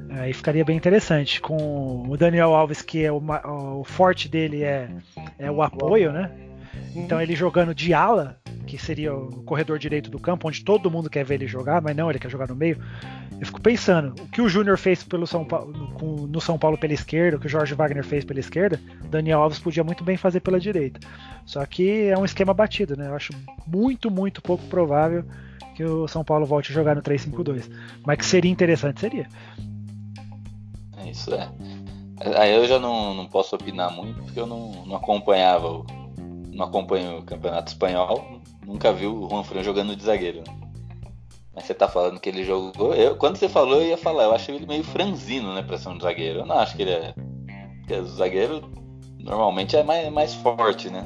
[0.09, 1.41] Aí ficaria bem interessante.
[1.41, 3.21] Com o Daniel Alves, que é o,
[3.79, 4.89] o forte dele é,
[5.37, 6.31] é o apoio, né?
[6.95, 11.09] Então ele jogando de ala, que seria o corredor direito do campo, onde todo mundo
[11.09, 12.77] quer ver ele jogar, mas não, ele quer jogar no meio.
[13.39, 16.93] Eu fico pensando, o que o Júnior fez pelo São Paulo, no São Paulo pela
[16.93, 20.39] esquerda, o que o Jorge Wagner fez pela esquerda, Daniel Alves podia muito bem fazer
[20.39, 20.99] pela direita.
[21.45, 23.07] Só que é um esquema batido, né?
[23.07, 23.33] Eu acho
[23.67, 25.25] muito, muito pouco provável
[25.75, 27.69] que o São Paulo volte a jogar no 3-5-2.
[28.05, 29.27] Mas que seria interessante, seria.
[30.97, 31.49] É isso é.
[32.37, 35.85] Aí eu já não, não posso opinar muito, porque eu não, não acompanhava, o,
[36.53, 40.39] não acompanho o Campeonato Espanhol, nunca vi o Juan Fran jogando de zagueiro.
[40.39, 40.43] Né?
[41.55, 42.93] Mas você tá falando que ele jogou.
[42.95, 45.89] Eu, quando você falou, eu ia falar, eu acho ele meio franzino, né, pra ser
[45.89, 46.39] um zagueiro.
[46.39, 47.13] Eu não acho que ele é.
[47.79, 48.71] Porque o zagueiro
[49.19, 51.05] normalmente é mais, mais forte, né?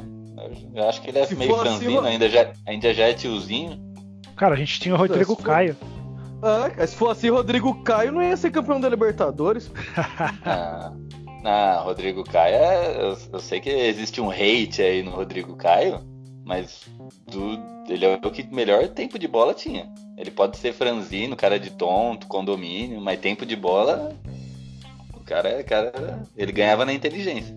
[0.73, 3.86] Eu acho que ele é Se meio franzino, acima- ainda, já, ainda já é tiozinho.
[4.37, 5.75] Cara, a gente tinha o Rodrigo for- Caio.
[6.41, 9.71] Ah, se fosse assim, Rodrigo Caio não ia ser campeão da Libertadores.
[10.45, 10.93] Ah,
[11.43, 15.99] não, Rodrigo Caio, é- eu, eu sei que existe um hate aí no Rodrigo Caio,
[16.45, 16.85] mas
[17.27, 19.91] do, ele é o que melhor tempo de bola tinha.
[20.17, 24.13] Ele pode ser franzino, cara de tonto, condomínio, mas tempo de bola,
[25.15, 27.55] o cara, é- cara ele ganhava na inteligência.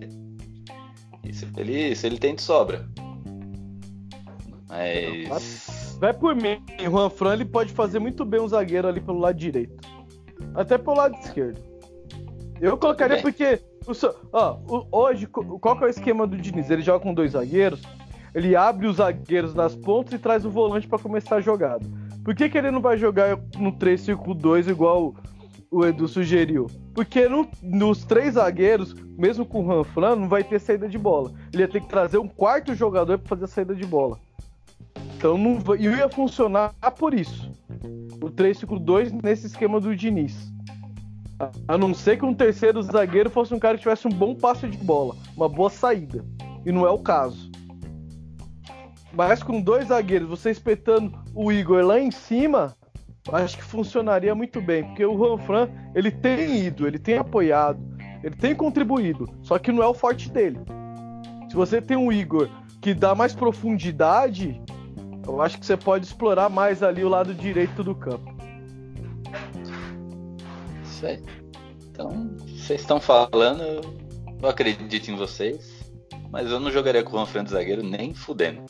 [1.24, 2.86] Isso ele, isso ele tem de sobra.
[4.68, 5.28] Mas.
[6.00, 9.18] Vai por mim, o Juan Fran ele pode fazer muito bem um zagueiro ali pelo
[9.18, 9.76] lado direito.
[10.54, 11.60] Até pelo lado esquerdo.
[12.60, 13.22] Eu colocaria Bem.
[13.22, 13.60] porque.
[13.86, 13.92] o
[14.32, 16.70] ó, o- hoje, qual que é o esquema do Diniz?
[16.70, 17.82] Ele joga com dois zagueiros,
[18.34, 21.84] ele abre os zagueiros nas pontas e traz o volante pra começar a jogada.
[22.24, 25.14] Por que, que ele não vai jogar no 3-5-2 igual
[25.70, 26.66] o Edu sugeriu?
[26.94, 30.98] Porque no- nos três zagueiros, mesmo com o Juan Fran, não vai ter saída de
[30.98, 31.32] bola.
[31.52, 34.18] Ele ia ter que trazer um quarto jogador pra fazer a saída de bola.
[35.20, 37.52] Então não ia funcionar por isso.
[38.22, 40.50] O 3-5-2 nesse esquema do Diniz.
[41.68, 44.66] A não ser que um terceiro zagueiro fosse um cara que tivesse um bom passe
[44.66, 46.24] de bola, uma boa saída.
[46.64, 47.50] E não é o caso.
[49.12, 52.74] Mas com dois zagueiros, você espetando o Igor lá em cima,
[53.30, 54.84] acho que funcionaria muito bem.
[54.84, 57.78] Porque o Juan Fran, ele tem ido, ele tem apoiado,
[58.24, 59.28] ele tem contribuído.
[59.42, 60.60] Só que não é o forte dele.
[61.50, 62.48] Se você tem um Igor
[62.80, 64.58] que dá mais profundidade,
[65.34, 68.34] eu acho que você pode explorar mais ali o lado direito do campo.
[70.82, 71.04] Isso.
[71.90, 73.62] Então, vocês estão falando,
[74.42, 75.90] eu acredito em vocês,
[76.30, 78.64] mas eu não jogaria com o de zagueiro nem fudendo.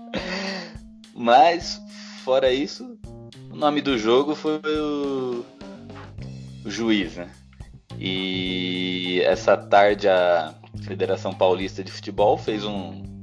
[1.14, 1.80] mas,
[2.24, 2.98] fora isso,
[3.50, 5.44] o nome do jogo foi o,
[6.64, 7.30] o juiz, né?
[7.98, 13.15] E essa tarde a Federação Paulista de Futebol fez um.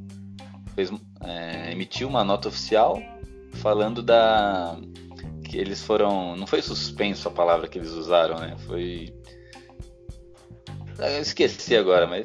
[0.76, 3.02] Fez, é, emitiu uma nota oficial
[3.54, 4.78] falando da
[5.46, 6.36] que eles foram.
[6.36, 8.56] Não foi suspenso a palavra que eles usaram, né?
[8.66, 9.14] Foi.
[11.00, 12.24] Eu esqueci agora, mas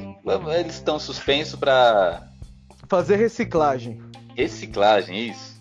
[0.59, 2.29] eles estão suspensos para
[2.89, 4.01] Fazer reciclagem.
[4.35, 5.59] reciclagem, isso.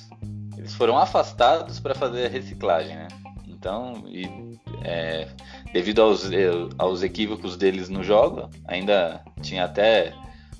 [0.58, 3.08] Eles foram afastados para fazer a reciclagem, né?
[3.45, 5.28] Então, e, é,
[5.73, 10.13] devido aos, eh, aos equívocos deles no jogo, ainda tinha até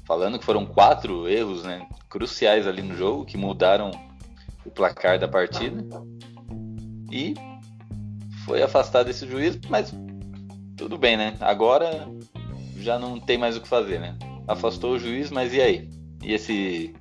[0.08, 3.92] falando que foram quatro erros né, cruciais ali no jogo que mudaram
[4.66, 5.86] o placar da partida.
[7.12, 7.34] E
[8.46, 9.94] foi afastado esse juiz, mas
[10.78, 11.36] tudo bem, né?
[11.42, 12.08] Agora
[12.78, 14.18] já não tem mais o que fazer, né?
[14.48, 15.90] Afastou o juiz, mas e aí?
[16.24, 16.96] E esse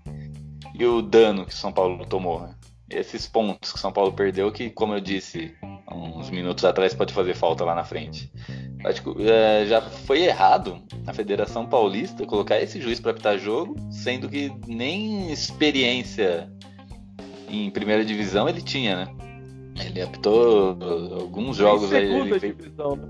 [0.75, 2.55] e o dano que São Paulo tomou, né?
[2.91, 5.55] Esses pontos que São Paulo perdeu, que, como eu disse
[5.91, 8.33] uns minutos atrás, pode fazer falta lá na frente.
[8.85, 13.75] Acho que é, já foi errado a Federação Paulista colocar esse juiz para apitar jogo,
[13.91, 16.51] sendo que nem experiência
[17.49, 19.09] em primeira divisão ele tinha, né?
[19.85, 20.77] Ele apitou
[21.21, 22.05] alguns jogos aí.
[22.05, 23.07] Ele divisão, né?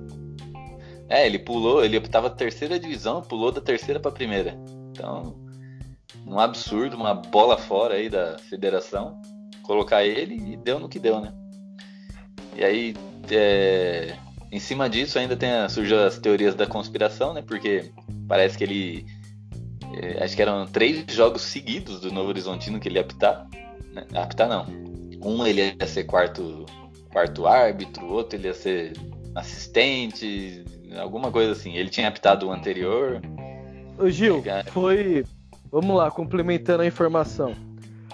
[1.09, 4.59] é, ele pulou, ele optava terceira divisão, pulou da terceira pra primeira.
[4.91, 5.37] Então,
[6.27, 9.21] um absurdo, uma bola fora aí da federação,
[9.63, 11.33] colocar ele e deu no que deu, né?
[12.57, 12.95] E aí,
[13.31, 14.17] é,
[14.51, 17.43] em cima disso ainda tem a, surgiu as teorias da conspiração, né?
[17.43, 17.91] Porque
[18.29, 19.07] parece que ele,
[19.95, 23.47] é, acho que eram três jogos seguidos do Novo Horizontino que ele ia apitar,
[23.93, 24.07] né?
[24.15, 24.67] apitar não.
[25.23, 26.67] Um ele ia ser quarto,
[27.11, 28.93] quarto árbitro, outro ele ia ser
[29.35, 30.65] assistente,
[30.99, 31.75] alguma coisa assim.
[31.75, 33.21] Ele tinha apitado o anterior.
[33.99, 35.25] Ô Gil, foi.
[35.71, 37.55] Vamos lá, complementando a informação.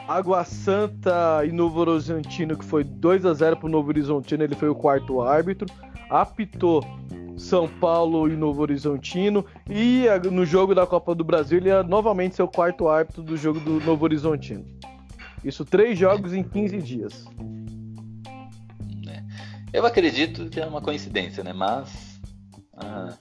[0.08, 4.68] Água Santa e Novo Horizontino, que foi 2 a 0 pro Novo Horizontino, ele foi
[4.68, 5.66] o quarto árbitro.
[6.12, 6.84] Apitou
[7.38, 9.46] São Paulo e Novo Horizontino.
[9.68, 13.34] E no jogo da Copa do Brasil, ele ia novamente ser o quarto árbitro do
[13.36, 14.64] jogo do Novo Horizontino.
[15.42, 17.24] Isso, três jogos em 15 dias.
[19.72, 21.54] Eu acredito que é uma coincidência, né?
[21.54, 22.20] Mas
[22.76, 23.14] ah,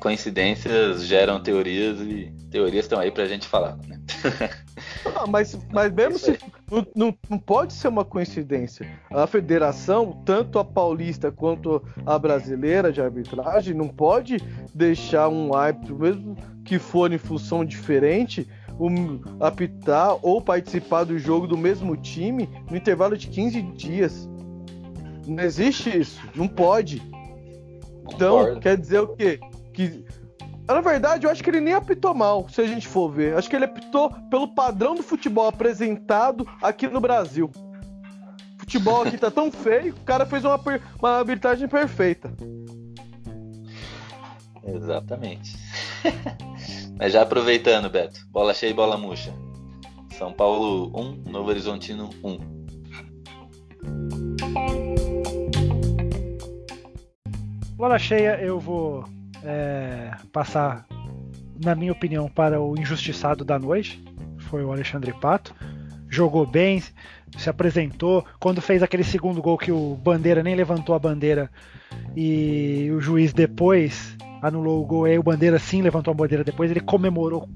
[0.00, 4.00] coincidências geram teorias e teorias estão aí pra gente falar, né?
[5.14, 6.38] Ah, mas, mas mesmo se.
[6.70, 8.86] Não, não, não pode ser uma coincidência.
[9.10, 14.38] A federação, tanto a paulista quanto a brasileira de arbitragem, não pode
[14.74, 21.46] deixar um árbitro, mesmo que for em função diferente, um, apitar ou participar do jogo
[21.46, 24.28] do mesmo time no intervalo de 15 dias.
[25.26, 26.20] Não existe isso.
[26.34, 27.02] Não pode.
[28.12, 28.60] Então, Concordo.
[28.60, 29.38] quer dizer o quê?
[29.80, 30.04] Que.
[30.68, 33.34] Na verdade, eu acho que ele nem apitou mal, se a gente for ver.
[33.34, 37.50] Acho que ele apitou pelo padrão do futebol apresentado aqui no Brasil.
[37.54, 40.60] O futebol aqui tá tão feio, o cara fez uma,
[40.98, 42.30] uma arbitragem perfeita.
[44.62, 45.56] Exatamente.
[46.96, 49.32] Mas já aproveitando, Beto, bola cheia e bola murcha.
[50.16, 52.38] São Paulo 1, Novo Horizontino 1.
[57.76, 59.04] Bola cheia, eu vou
[59.44, 60.86] é, passar,
[61.62, 64.02] na minha opinião, para o injustiçado da noite.
[64.38, 65.54] Foi o Alexandre Pato.
[66.08, 66.82] Jogou bem,
[67.36, 68.24] se apresentou.
[68.38, 71.50] Quando fez aquele segundo gol que o Bandeira nem levantou a bandeira
[72.16, 76.70] e o juiz depois anulou o gol, aí o Bandeira sim levantou a bandeira depois,
[76.70, 77.48] ele comemorou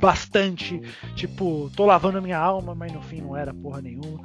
[0.00, 0.80] bastante,
[1.14, 4.20] tipo, tô lavando minha alma, mas no fim não era porra nenhuma.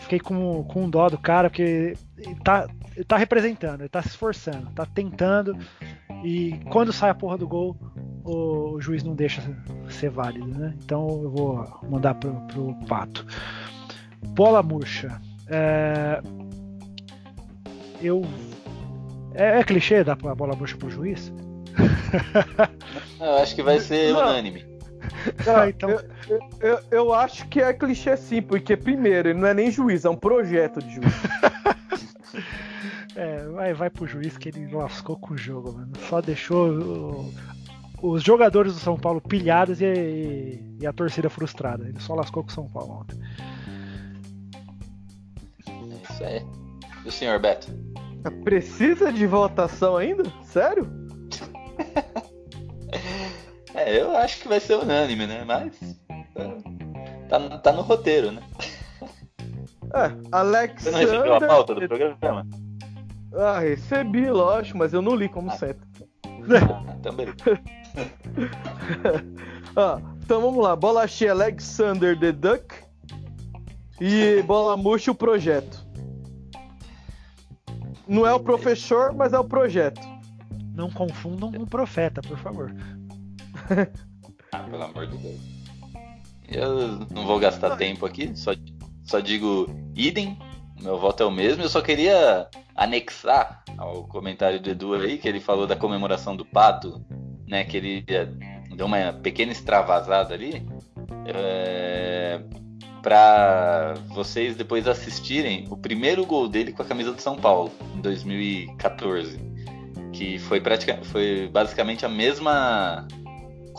[0.00, 4.08] Fiquei com, com dó do cara, porque ele tá, ele tá representando, ele tá se
[4.08, 5.56] esforçando, tá tentando,
[6.24, 7.76] e quando sai a porra do gol,
[8.24, 9.42] o, o juiz não deixa
[9.90, 10.74] ser válido, né?
[10.82, 13.26] Então eu vou mandar pro, pro Pato.
[14.28, 15.20] Bola murcha.
[15.48, 16.22] É,
[18.00, 18.22] eu.
[19.34, 21.32] É, é clichê dar a bola murcha pro juiz?
[23.18, 24.20] Eu acho que vai ser Não.
[24.20, 24.71] unânime.
[25.46, 26.00] Ah, então, Eu,
[26.60, 30.10] eu, eu acho que é clichê sim, porque primeiro, ele não é nem juiz, é
[30.10, 31.12] um projeto de juiz.
[33.16, 35.92] é, vai, vai pro juiz que ele lascou com o jogo, mano.
[36.08, 37.34] Só deixou o-
[38.02, 41.88] os jogadores do São Paulo pilhados e, e- e a torcida frustrada.
[41.88, 43.18] Ele só lascou com o São Paulo ontem.
[45.68, 46.42] É isso aí.
[47.04, 47.68] E o senhor Beto?
[48.44, 50.22] Precisa de votação ainda?
[50.44, 50.86] Sério?
[53.74, 55.44] É, eu acho que vai ser unânime, né?
[55.44, 55.78] Mas.
[57.28, 58.42] Tá, tá- tá no roteiro, né?
[59.94, 60.84] É, Alex.
[60.84, 62.46] Você não recebeu a pauta do programa?
[63.34, 65.86] Ah, recebi, lógico, mas eu não li como sempre.
[66.24, 67.36] Ah, então beleza.
[69.74, 70.76] Ah, então vamos lá.
[70.76, 72.74] Bola cheia Alexander the Duck.
[74.00, 75.82] E bola murcha o projeto.
[78.06, 80.00] Não é o professor, mas é o projeto.
[80.74, 82.74] Não confundam com o profeta, por favor.
[84.52, 85.40] Ah, pelo amor de Deus.
[86.48, 88.52] Eu não vou gastar tempo aqui, só,
[89.04, 90.38] só digo idem.
[90.80, 91.62] Meu voto é o mesmo.
[91.62, 96.44] Eu só queria anexar ao comentário do Edu aí, que ele falou da comemoração do
[96.44, 97.02] pato,
[97.46, 97.64] né?
[97.64, 98.28] Que ele eh,
[98.74, 100.66] deu uma pequena extravasada ali.
[101.24, 102.42] É,
[103.02, 108.00] para vocês depois assistirem o primeiro gol dele com a camisa do São Paulo, em
[108.00, 109.38] 2014.
[110.12, 113.06] Que foi, praticamente, foi basicamente a mesma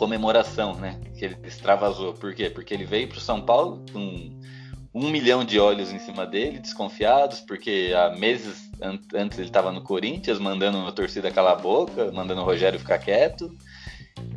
[0.04, 1.00] comemoração, né?
[1.18, 2.13] Que ele extravasou.
[2.13, 2.50] Por quê?
[2.50, 4.30] Porque ele veio para o São Paulo com
[4.94, 9.72] um milhão de olhos em cima dele, desconfiados, porque há meses an- antes ele estava
[9.72, 13.50] no Corinthians, mandando a torcida calar a boca, mandando o Rogério ficar quieto.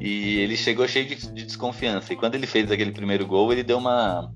[0.00, 2.12] E ele chegou cheio de, de desconfiança.
[2.12, 4.33] E quando ele fez aquele primeiro gol, ele deu uma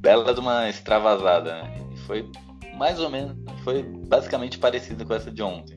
[0.00, 1.62] bela de uma extravasada.
[1.62, 1.74] Né?
[1.94, 2.30] E foi
[2.76, 5.74] mais ou menos, foi basicamente parecida com essa de ontem.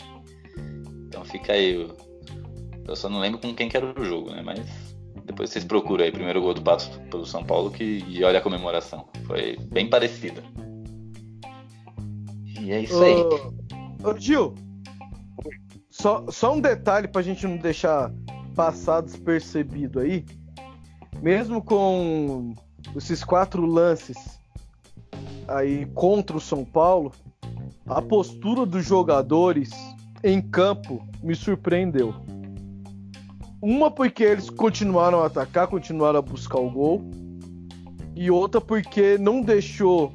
[1.08, 1.78] Então fica aí.
[1.78, 2.13] o-
[2.88, 4.42] Eu só não lembro com quem que era o jogo, né?
[4.44, 4.60] Mas
[5.26, 8.42] depois vocês procuram aí, primeiro gol do Pato pelo São Paulo que, e olha a
[8.42, 9.08] comemoração.
[9.26, 10.44] Foi bem parecida.
[12.60, 13.16] E é isso aí.
[13.16, 14.54] Ô, ô, Gil,
[15.90, 18.12] só, só um detalhe pra gente não deixar
[18.56, 20.26] passar despercebido aí.
[21.22, 22.54] Mesmo com
[22.96, 24.18] esses quatro lances
[25.48, 27.12] aí contra o São Paulo,
[27.86, 29.72] a postura dos jogadores
[30.24, 32.14] em campo me surpreendeu.
[33.66, 37.02] Uma porque eles continuaram a atacar, continuaram a buscar o gol.
[38.14, 40.12] E outra porque não deixou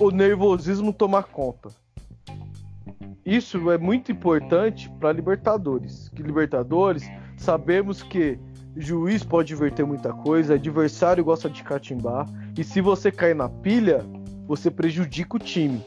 [0.00, 1.68] o nervosismo tomar conta.
[3.22, 6.08] Isso é muito importante para Libertadores.
[6.08, 7.06] Que Libertadores,
[7.36, 8.38] sabemos que
[8.74, 14.02] juiz pode inverter muita coisa, adversário gosta de catimbar, e se você cair na pilha,
[14.46, 15.84] você prejudica o time.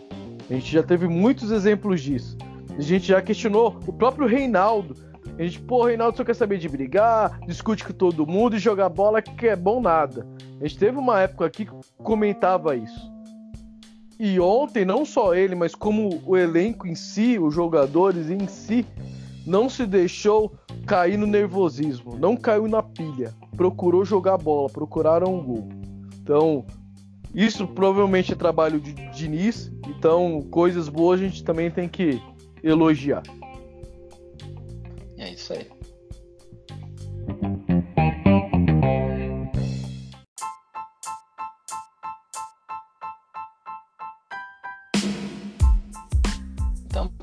[0.47, 2.37] A gente já teve muitos exemplos disso.
[2.77, 4.95] A gente já questionou o próprio Reinaldo.
[5.41, 8.89] A gente, pô, Reinaldo só quer saber de brigar, discute com todo mundo e jogar
[8.89, 10.23] bola que é bom nada.
[10.59, 13.11] A gente teve uma época aqui que comentava isso.
[14.19, 18.85] E ontem, não só ele, mas como o elenco em si, os jogadores em si,
[19.43, 20.53] não se deixou
[20.85, 25.69] cair no nervosismo, não caiu na pilha, procurou jogar bola, procuraram um gol.
[26.21, 26.63] Então,
[27.33, 32.21] isso provavelmente é trabalho de Diniz, então coisas boas a gente também tem que
[32.63, 33.23] elogiar.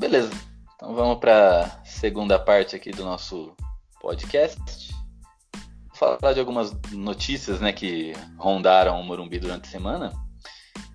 [0.09, 0.33] Beleza.
[0.75, 3.55] Então vamos para segunda parte aqui do nosso
[4.01, 4.95] podcast.
[5.95, 10.13] Falar de algumas notícias né, que rondaram o Morumbi durante a semana.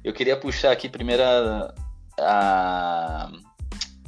[0.04, 1.74] Eu queria puxar aqui primeiro a-
[2.18, 3.32] a-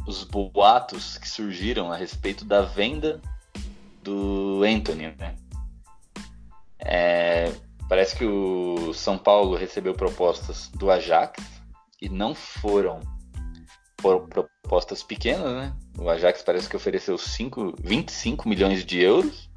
[0.07, 3.21] os boatos que surgiram a respeito da venda
[4.01, 5.35] do Anthony, né?
[6.79, 7.53] É,
[7.87, 11.43] parece que o São Paulo recebeu propostas do Ajax
[12.01, 13.01] e não foram
[14.29, 15.73] propostas pequenas, né?
[15.97, 19.49] O Ajax parece que ofereceu 5, 25 milhões de euros,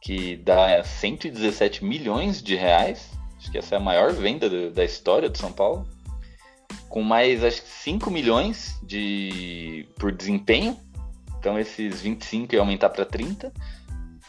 [0.00, 3.10] que dá 117 milhões de reais.
[3.38, 5.86] Acho que essa é a maior venda do, da história do São Paulo.
[6.88, 10.78] Com mais, acho que 5 milhões de, por desempenho.
[11.38, 13.52] Então esses 25 ia aumentar para 30.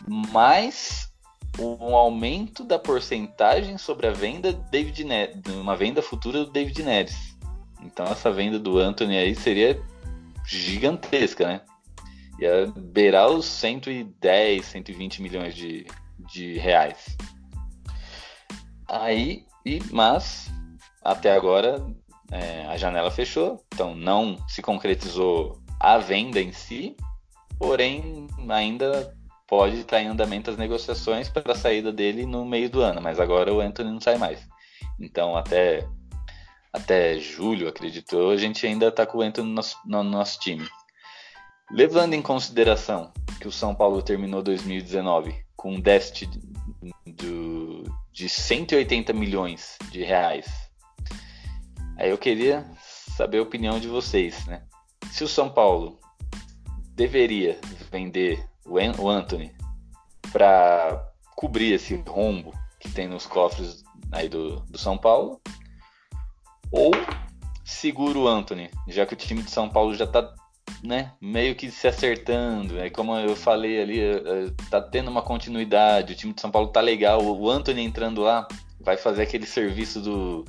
[0.07, 1.11] Mais
[1.59, 7.32] um aumento da porcentagem sobre a venda David Neres, uma venda futura do David Neres.
[7.85, 9.81] Então essa venda do Anthony aí seria
[10.45, 11.61] gigantesca, né?
[12.39, 15.85] Ia beirar os 110, 120 milhões de,
[16.31, 17.15] de reais.
[18.87, 20.51] Aí, e, mas
[21.03, 21.85] até agora
[22.31, 26.95] é, a janela fechou, então não se concretizou a venda em si,
[27.57, 29.15] porém ainda
[29.47, 33.19] pode estar em andamento as negociações para a saída dele no meio do ano, mas
[33.19, 34.47] agora o Anthony não sai mais.
[34.99, 35.87] Então até
[36.73, 40.67] até julho, acredito a gente ainda está com o Anthony no nosso, no nosso time.
[41.71, 46.27] Levando em consideração que o São Paulo terminou 2019 com um déficit
[47.05, 50.47] do, de 180 milhões de reais,
[51.97, 52.65] aí eu queria
[53.15, 54.63] saber a opinião de vocês, né?
[55.11, 55.99] Se o São Paulo
[56.95, 57.59] deveria
[57.91, 59.53] vender o Anthony
[60.31, 65.41] para cobrir esse rombo que tem nos cofres aí do, do São Paulo,
[66.73, 66.91] ou
[67.63, 70.33] segura o Anthony, já que o time de São Paulo já tá
[70.83, 72.79] né, meio que se acertando.
[72.79, 76.13] É como eu falei ali, é, é, tá tendo uma continuidade.
[76.13, 77.23] O time de São Paulo tá legal.
[77.23, 78.47] O Anthony entrando lá
[78.81, 80.43] vai fazer aquele serviço do,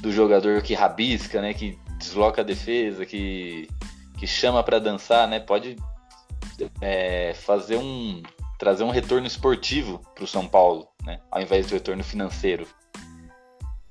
[0.00, 3.68] do jogador que rabisca, né, que desloca a defesa, que,
[4.18, 5.38] que chama para dançar, né?
[5.38, 5.76] Pode
[6.80, 8.22] é, fazer um
[8.58, 11.20] trazer um retorno esportivo para o São Paulo, né?
[11.30, 12.66] Ao invés do retorno financeiro.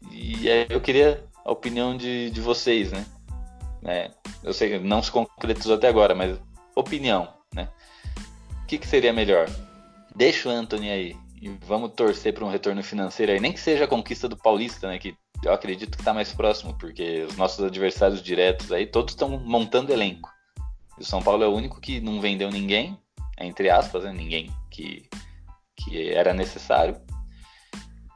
[0.09, 3.05] E aí eu queria a opinião de, de vocês, né?
[3.83, 4.11] É,
[4.43, 6.39] eu sei que não se concretizou até agora, mas
[6.75, 7.69] opinião, né?
[8.63, 9.49] O que, que seria melhor?
[10.15, 13.85] Deixa o Anthony aí e vamos torcer para um retorno financeiro aí, nem que seja
[13.85, 14.99] a conquista do Paulista, né?
[14.99, 19.39] Que eu acredito que está mais próximo, porque os nossos adversários diretos aí todos estão
[19.39, 20.29] montando elenco.
[20.99, 22.95] O São Paulo é o único que não vendeu ninguém,
[23.39, 24.13] entre aspas, né?
[24.13, 25.09] ninguém que,
[25.75, 27.01] que era necessário.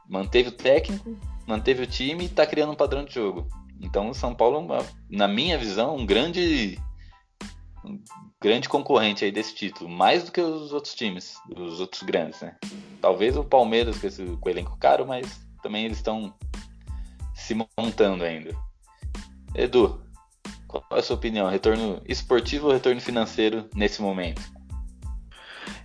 [0.08, 3.46] Manteve o técnico, manteve o time e está criando um padrão de jogo.
[3.80, 4.66] Então o São Paulo,
[5.08, 6.78] na minha visão, um grande
[7.84, 8.00] um
[8.42, 12.56] grande concorrente aí desse título, mais do que os outros times, os outros grandes, né?
[13.00, 16.34] Talvez o Palmeiras com, esse, com o elenco caro, mas também eles estão
[17.34, 18.50] se montando ainda.
[19.54, 20.02] Edu,
[20.66, 21.48] qual é a sua opinião?
[21.48, 24.42] Retorno esportivo ou retorno financeiro nesse momento?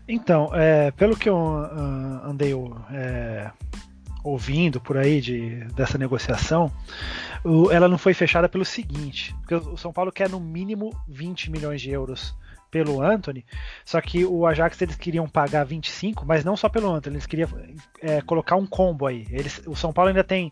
[0.08, 2.54] Então, é, pelo que eu uh, andei
[2.92, 3.52] é,
[4.24, 6.72] ouvindo por aí de, dessa negociação,
[7.44, 11.52] o, ela não foi fechada pelo seguinte: porque o São Paulo quer no mínimo 20
[11.52, 12.36] milhões de euros
[12.70, 13.46] pelo Anthony,
[13.84, 17.50] só que o Ajax eles queriam pagar 25, mas não só pelo Anthony, eles queriam
[18.02, 19.28] é, colocar um combo aí.
[19.30, 20.52] Eles, o São Paulo ainda tem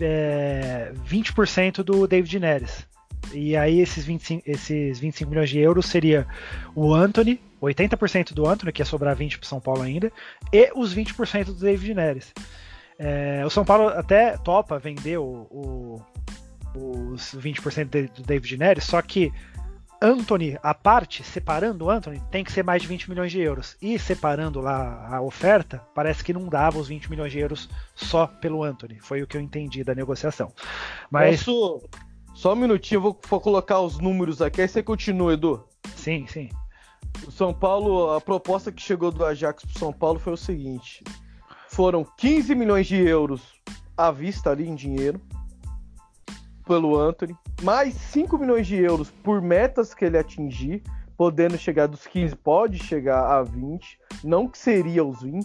[0.00, 2.86] é, 20% do David Neres.
[3.32, 6.26] E aí esses 25, esses 25 milhões de euros seria
[6.74, 10.12] o Anthony, 80% do Anthony, que ia sobrar 20 para São Paulo ainda,
[10.52, 12.32] e os 20% do David Neres.
[12.98, 16.02] É, o São Paulo até topa vender o, o,
[16.74, 19.32] os 20% do David Neres, só que
[20.04, 23.74] Anthony, a parte, separando o Anthony, tem que ser mais de 20 milhões de euros.
[23.80, 28.26] E separando lá a oferta, parece que não dava os 20 milhões de euros só
[28.26, 28.98] pelo Anthony.
[29.00, 30.52] Foi o que eu entendi da negociação.
[31.10, 31.44] Mas.
[31.44, 31.88] Posso...
[32.34, 35.64] Só um minutinho, eu vou, vou colocar os números aqui, aí você continua, Edu.
[35.94, 36.50] Sim, sim.
[37.26, 41.02] O São Paulo, a proposta que chegou do Ajax pro São Paulo foi o seguinte:
[41.74, 43.42] foram 15 milhões de euros
[43.96, 45.20] à vista ali em dinheiro
[46.64, 50.82] pelo Anthony, mais 5 milhões de euros por metas que ele atingir,
[51.16, 55.44] podendo chegar dos 15, pode chegar a 20, não que seria os 20,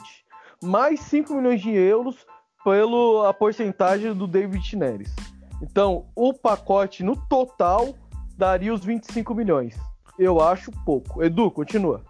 [0.64, 2.28] mais 5 milhões de euros
[2.64, 5.14] pela porcentagem do David Neres.
[5.62, 7.96] Então, o pacote no total
[8.38, 9.76] daria os 25 milhões.
[10.18, 11.24] Eu acho pouco.
[11.24, 12.04] Edu, continua.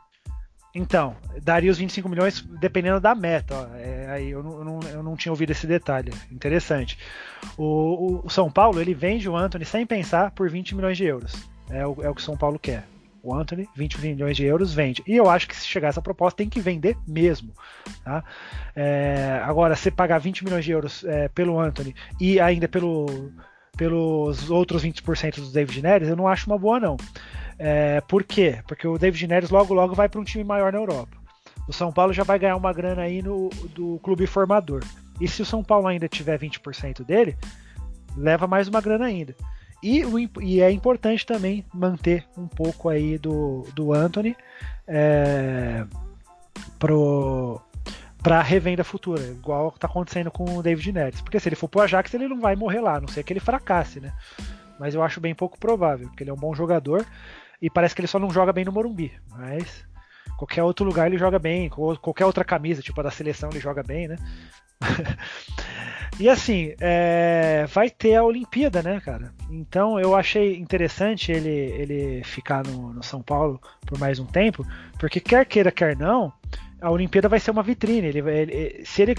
[0.76, 3.56] Então, daria os 25 milhões dependendo da meta.
[3.56, 3.68] Ó.
[4.10, 6.12] Aí eu não, eu, não, eu não tinha ouvido esse detalhe.
[6.32, 6.98] Interessante.
[7.58, 11.34] O, o, São Paulo ele vende o Anthony sem pensar por 20 milhões de euros.
[11.70, 12.86] É o, é o que o São Paulo quer.
[13.22, 15.04] O Anthony, 20 milhões de euros, vende.
[15.06, 17.52] E eu acho que se chegar essa proposta, tem que vender mesmo.
[18.04, 18.24] Tá?
[18.76, 23.32] É, agora, se pagar 20 milhões de euros é, pelo Anthony e ainda pelo,
[23.76, 26.96] pelos outros 20% do David Neres, eu não acho uma boa, não.
[27.58, 28.60] É, por quê?
[28.66, 31.19] Porque o David Neres logo logo vai para um time maior na Europa.
[31.70, 34.84] O São Paulo já vai ganhar uma grana aí no, do clube formador.
[35.22, 37.38] E se o São Paulo ainda tiver 20% dele,
[38.18, 39.36] leva mais uma grana ainda.
[39.84, 40.04] E,
[40.42, 44.36] e, é importante também manter um pouco aí do, do Anthony
[44.88, 45.86] é,
[48.24, 51.22] para revenda futura, igual está acontecendo com o David Neres.
[51.22, 53.32] Porque se ele for pro Ajax, ele não vai morrer lá, a não ser que
[53.32, 54.12] ele fracasse, né?
[54.80, 57.06] Mas eu acho bem pouco provável, porque ele é um bom jogador
[57.62, 59.14] e parece que ele só não joga bem no Morumbi.
[59.30, 59.88] Mas
[60.38, 63.84] qualquer outro lugar ele joga bem, qualquer outra camisa, tipo a da seleção, ele joga
[63.84, 64.16] bem, né?
[66.20, 69.34] e assim, é, vai ter a Olimpíada, né, cara?
[69.50, 74.66] Então eu achei interessante ele, ele ficar no, no, São Paulo por mais um tempo,
[74.98, 76.32] porque quer queira, quer não,
[76.82, 78.08] a Olimpíada vai ser uma vitrine.
[78.08, 79.16] Ele, ele, se, ele,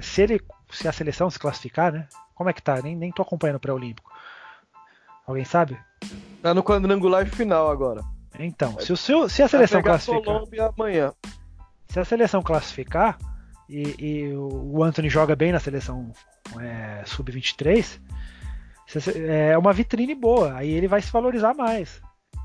[0.00, 0.40] se ele,
[0.70, 2.08] se a seleção se classificar, né?
[2.34, 2.80] Como é que tá?
[2.82, 4.10] Nem, nem tô acompanhando o pré-olímpico.
[5.26, 5.78] Alguém sabe?
[6.42, 8.02] Tá no quadrangular final agora.
[8.38, 10.22] Então, se, o seu, se a seleção classificar.
[10.22, 11.12] Colômbia amanhã.
[11.88, 13.18] Se a seleção classificar,
[13.68, 16.12] e, e o Anthony joga bem na seleção
[16.60, 18.00] é, sub-23,
[19.28, 20.54] é uma vitrine boa.
[20.54, 22.00] Aí ele vai se valorizar mais.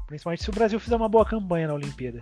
[0.06, 2.22] Principalmente se o Brasil fizer uma boa campanha na Olimpíada.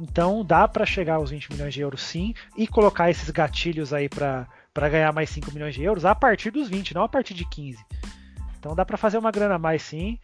[0.00, 4.08] Então dá para chegar aos 20 milhões de euros sim e colocar esses gatilhos aí
[4.08, 4.48] para
[4.90, 7.78] ganhar mais 5 milhões de euros a partir dos 20, não a partir de 15.
[8.58, 10.18] Então dá para fazer uma grana a mais sim,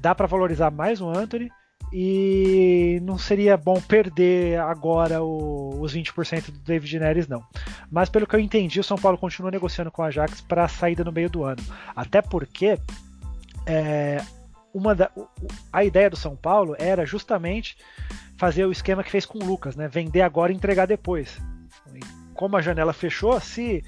[0.00, 1.50] dá para valorizar mais o Anthony
[1.96, 7.40] e não seria bom perder agora o, os 20% do David Neres, não.
[7.88, 10.68] Mas pelo que eu entendi, o São Paulo continua negociando com a Ajax para a
[10.68, 11.62] saída no meio do ano.
[11.94, 12.76] Até porque
[13.64, 14.20] é,
[14.74, 15.08] uma da,
[15.72, 17.76] a ideia do São Paulo era justamente
[18.36, 19.86] fazer o esquema que fez com o Lucas, né?
[19.86, 21.40] Vender agora e entregar depois.
[22.34, 23.84] Como a janela fechou, se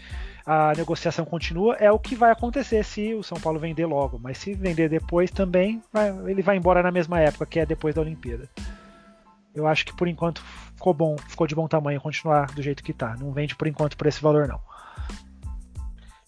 [0.46, 4.16] a negociação continua, é o que vai acontecer se o São Paulo vender logo.
[4.16, 7.96] Mas se vender depois também, vai, ele vai embora na mesma época, que é depois
[7.96, 8.48] da Olimpíada.
[9.52, 10.40] Eu acho que por enquanto
[10.76, 13.16] ficou bom, ficou de bom tamanho continuar do jeito que tá.
[13.18, 14.60] Não vende por enquanto por esse valor, não.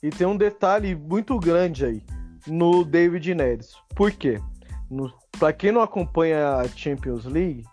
[0.02, 2.02] E tem um detalhe muito grande aí
[2.44, 3.74] no David Neres.
[3.94, 4.40] Por quê?
[5.38, 7.64] Para quem não acompanha a Champions League,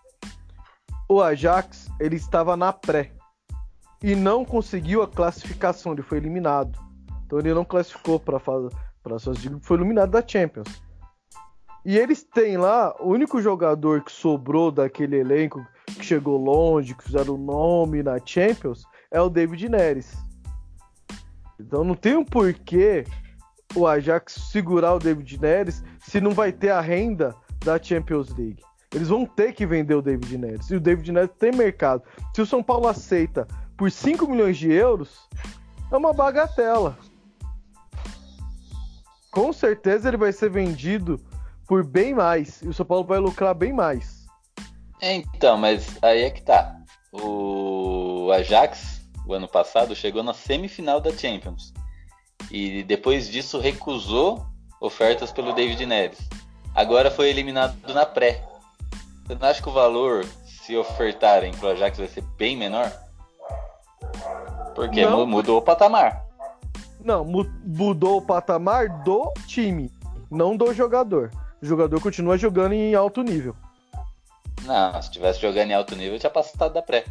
[1.08, 3.15] o Ajax ele estava na pré
[4.02, 6.78] e não conseguiu a classificação, ele foi eliminado.
[7.24, 10.68] Então ele não classificou para para suas foi eliminado da Champions.
[11.84, 17.04] E eles têm lá o único jogador que sobrou daquele elenco que chegou longe, que
[17.04, 20.12] fizeram o nome na Champions, é o David Neres.
[21.60, 23.04] Então não tem um porquê
[23.74, 27.34] o Ajax segurar o David Neres se não vai ter a renda
[27.64, 28.62] da Champions League.
[28.94, 30.70] Eles vão ter que vender o David Neres.
[30.70, 32.02] E o David Neres tem mercado.
[32.34, 33.46] Se o São Paulo aceita
[33.76, 35.28] por 5 milhões de euros,
[35.90, 36.98] é uma bagatela.
[39.30, 41.20] Com certeza ele vai ser vendido
[41.66, 42.62] por bem mais.
[42.62, 44.26] E o São Paulo vai lucrar bem mais.
[45.00, 46.74] Então, mas aí é que tá.
[47.12, 51.74] O Ajax, o ano passado, chegou na semifinal da Champions.
[52.50, 54.46] E depois disso recusou
[54.80, 56.18] ofertas pelo David Neres.
[56.74, 58.42] Agora foi eliminado na pré.
[59.26, 62.92] Você não acha que o valor, se ofertarem pro Ajax, vai ser bem menor?
[64.76, 66.22] Porque não, mudou o patamar.
[67.02, 69.90] Não, mudou o patamar do time,
[70.30, 71.30] não do jogador.
[71.62, 73.56] O jogador continua jogando em alto nível.
[74.64, 77.06] Não, se tivesse jogando em alto nível, tinha passado da pré.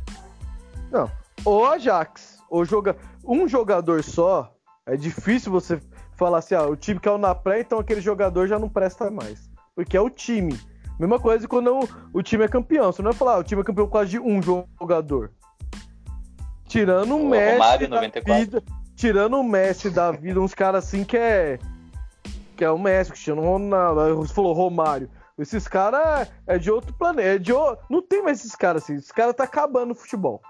[0.91, 1.09] Não.
[1.43, 2.95] O Ajax, o joga...
[3.25, 4.53] um jogador só,
[4.85, 5.81] é difícil você
[6.15, 9.49] falar assim, ah, o time caiu na pré, então aquele jogador já não presta mais.
[9.73, 10.59] Porque é o time.
[10.99, 12.91] Mesma coisa quando o, o time é campeão.
[12.91, 15.31] Você não vai falar, ah, o time é campeão por causa de um jogador.
[16.75, 18.43] Tirando o, Messi Romário, da 94.
[18.43, 18.63] vida,
[18.97, 21.57] tirando o Messi da vida, uns caras assim que é
[22.57, 25.09] que é o Messi, Cristiano Ronaldo, você falou Romário.
[25.39, 27.77] Esses caras é de outro planeta, é de o...
[27.89, 28.95] não tem mais esses caras assim.
[28.95, 30.41] Esses caras tá acabando o futebol.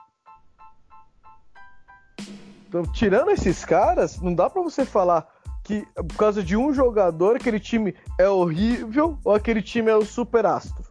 [2.67, 5.27] Então, tirando esses caras, não dá para você falar
[5.63, 10.03] que por causa de um jogador aquele time é horrível ou aquele time é o
[10.03, 10.83] super astro.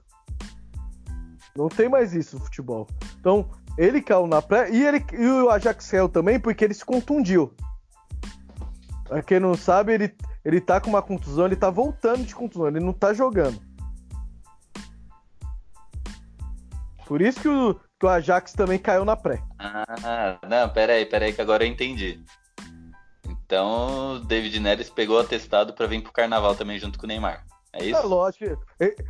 [1.56, 2.86] Não tem mais isso no futebol.
[3.18, 6.84] Então, ele caiu na pré e, ele, e o Ajax caiu também porque ele se
[6.84, 7.54] contundiu.
[9.04, 10.14] Pra quem não sabe, ele,
[10.44, 13.60] ele tá com uma contusão, ele tá voltando de contusão, ele não tá jogando.
[17.06, 19.42] Por isso que o, que o Ajax também caiu na pré.
[19.58, 22.22] Ah, não, peraí, peraí, que agora eu entendi.
[23.28, 27.08] Então, o David Neres pegou o atestado para vir pro carnaval também junto com o
[27.08, 27.44] Neymar.
[27.74, 28.00] É isso?
[28.00, 28.64] É lógico.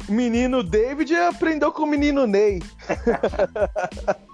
[0.08, 2.60] Menino David aprendeu com o menino Ney.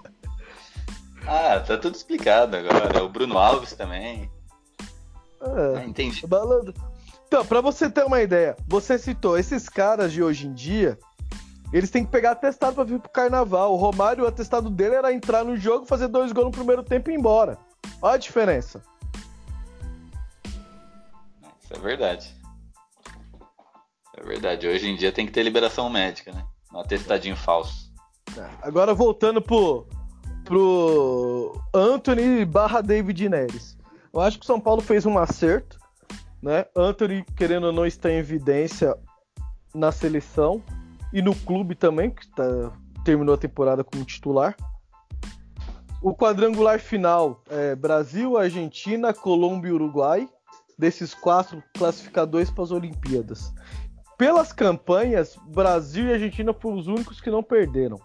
[1.33, 3.05] Ah, tá tudo explicado agora.
[3.05, 4.29] O Bruno Alves também.
[5.41, 6.27] É, ah, entendi.
[6.27, 6.75] Balando.
[7.29, 10.99] Então, pra você ter uma ideia, você citou esses caras de hoje em dia,
[11.73, 13.73] Eles têm que pegar atestado pra vir pro carnaval.
[13.73, 17.11] O Romário, o atestado dele era entrar no jogo, fazer dois gols no primeiro tempo
[17.11, 17.57] e ir embora.
[18.03, 18.83] Olha a diferença.
[21.63, 22.35] Isso é verdade.
[24.17, 24.67] É verdade.
[24.67, 26.45] Hoje em dia tem que ter liberação médica, né?
[26.75, 27.93] Um atestadinho falso.
[28.37, 29.87] É, Agora voltando pro,
[30.51, 33.79] pro Anthony barra David Neres.
[34.13, 35.79] Eu acho que o São Paulo fez um acerto,
[36.43, 36.67] né?
[36.75, 38.97] Anthony, querendo ou não, está em evidência
[39.73, 40.61] na seleção
[41.13, 42.73] e no clube também, que tá,
[43.05, 44.57] terminou a temporada como titular.
[46.03, 50.29] O quadrangular final é Brasil, Argentina, Colômbia e Uruguai.
[50.77, 53.55] Desses quatro, classificar dois para as Olimpíadas.
[54.19, 58.01] Pelas campanhas, Brasil e Argentina foram os únicos que não perderam.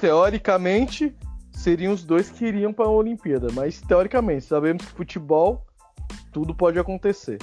[0.00, 1.14] Teoricamente,
[1.52, 5.62] seriam os dois que iriam para a Olimpíada, mas teoricamente, sabemos que futebol
[6.32, 7.38] tudo pode acontecer.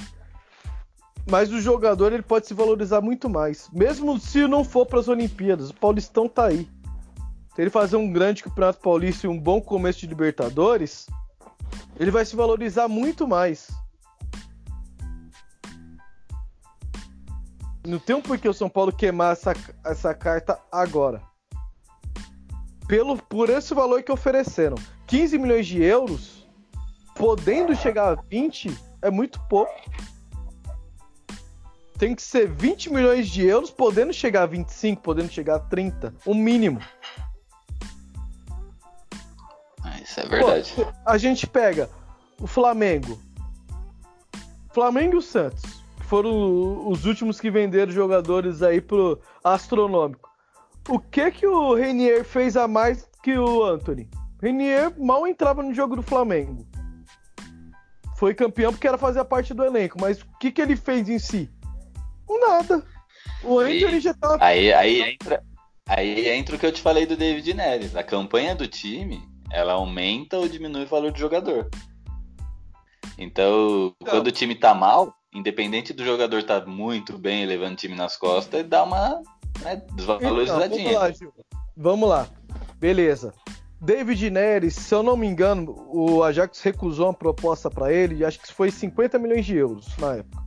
[1.30, 5.06] Mas o jogador ele pode se valorizar muito mais, mesmo se não for para as
[5.06, 5.70] Olimpíadas.
[5.70, 6.68] O Paulistão tá aí.
[7.54, 11.06] Se ele fazer um grande campeonato paulista e um bom começo de Libertadores,
[11.96, 13.70] ele vai se valorizar muito mais.
[17.86, 19.54] Não tem um porquê o São Paulo queimar essa,
[19.84, 21.27] essa carta agora.
[22.88, 24.76] Pelo, por esse valor que ofereceram.
[25.06, 26.48] 15 milhões de euros,
[27.14, 29.72] podendo chegar a 20, é muito pouco.
[31.98, 36.14] Tem que ser 20 milhões de euros, podendo chegar a 25, podendo chegar a 30.
[36.24, 36.80] O mínimo.
[39.84, 40.72] Ah, isso é verdade.
[40.74, 41.90] Pô, a gente pega
[42.40, 43.20] o Flamengo.
[44.72, 45.62] Flamengo e o Santos,
[45.96, 50.27] que foram os últimos que venderam jogadores aí pro astronômico.
[50.88, 54.08] O que que o Renier fez a mais que o Anthony?
[54.40, 56.66] Renier mal entrava no jogo do Flamengo.
[58.16, 61.18] Foi campeão porque era fazer parte do elenco, mas o que que ele fez em
[61.18, 61.50] si?
[62.28, 62.82] Nada.
[63.44, 65.44] O Anthony já tava Aí, aí, entra,
[65.86, 67.94] aí entra o que eu te falei do David Neres.
[67.94, 71.68] A campanha do time, ela aumenta ou diminui o valor do jogador.
[73.18, 74.10] Então, Não.
[74.10, 78.16] quando o time tá mal, independente do jogador tá muito bem levando o time nas
[78.16, 79.20] costas, dá uma
[79.60, 80.84] né, Então, desvalorizadinha.
[80.84, 81.32] vamos lá, Gil.
[81.76, 82.28] Vamos lá.
[82.78, 83.32] Beleza.
[83.80, 88.24] David Neres, se eu não me engano, o Ajax recusou uma proposta para ele, e
[88.24, 90.42] acho que foi 50 milhões de euros na época.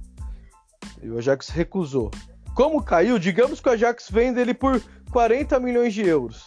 [1.02, 2.12] E o Ajax recusou.
[2.54, 4.82] Como caiu, digamos que o Ajax vende ele por
[5.12, 6.44] 40 milhões de euros.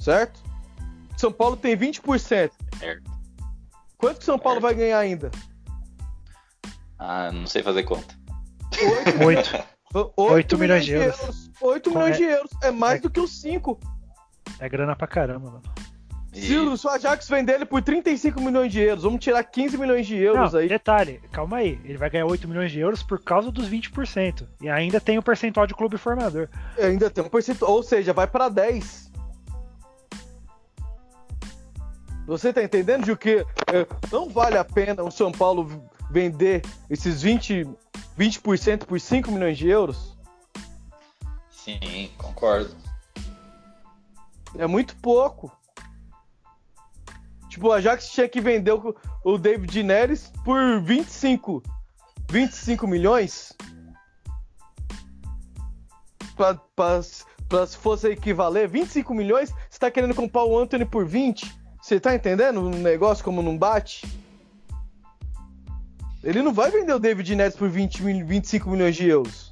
[0.00, 0.42] Certo?
[1.16, 2.50] São Paulo tem 20%.
[2.78, 3.10] Certo.
[3.98, 4.62] Quanto que São Paulo Certo.
[4.62, 5.30] vai ganhar ainda?
[6.98, 8.14] Ah, não sei fazer conta.
[9.24, 9.64] 8.
[9.94, 11.47] 8, Oito milhões de euros.
[11.60, 12.18] 8 Como milhões é?
[12.18, 12.50] de euros.
[12.62, 13.02] É mais É.
[13.02, 13.78] do que os 5.
[14.60, 15.62] É grana pra caramba, mano.
[16.34, 19.42] E- Se o se o Ajax vender ele por 35 milhões de euros, vamos tirar
[19.42, 20.68] 15 milhões de euros Não, aí.
[20.68, 21.80] detalhe, calma aí.
[21.84, 24.46] Ele vai ganhar 8 milhões de euros por causa dos 20%.
[24.60, 26.48] E ainda tem o percentual de clube formador.
[26.78, 29.08] Ainda tem um percentual, ou seja, vai para 10.
[32.26, 33.38] Você tá entendendo, Gil, que
[33.72, 37.66] é, não vale a pena o São Paulo vender esses 20,
[38.18, 40.17] 20% por 5 milhões de euros?
[41.68, 42.74] Sim, concordo.
[44.56, 45.52] É muito pouco.
[47.50, 51.62] Tipo, o Ajax tinha que vender o, o David Neres por 25,
[52.30, 53.52] 25 milhões.
[56.34, 57.00] Pra, pra-
[57.48, 61.54] pra se fosse equivaler, 25 milhões, você tá querendo comprar o Anthony por 20?
[61.82, 64.06] Você tá entendendo o negócio como não bate?
[66.22, 69.47] Ele não vai vender o David Neres por 20, mil- 25 milhões de euros.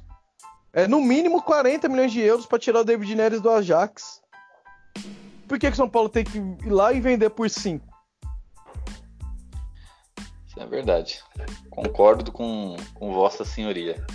[0.77, 4.21] É no mínimo 40 milhões de euros pra tirar o David Neres do Ajax.
[5.47, 7.83] Por que, que São Paulo tem que ir lá e vender por 5?
[10.45, 11.19] Isso é verdade.
[11.71, 14.05] Concordo com, com Vossa Senhoria.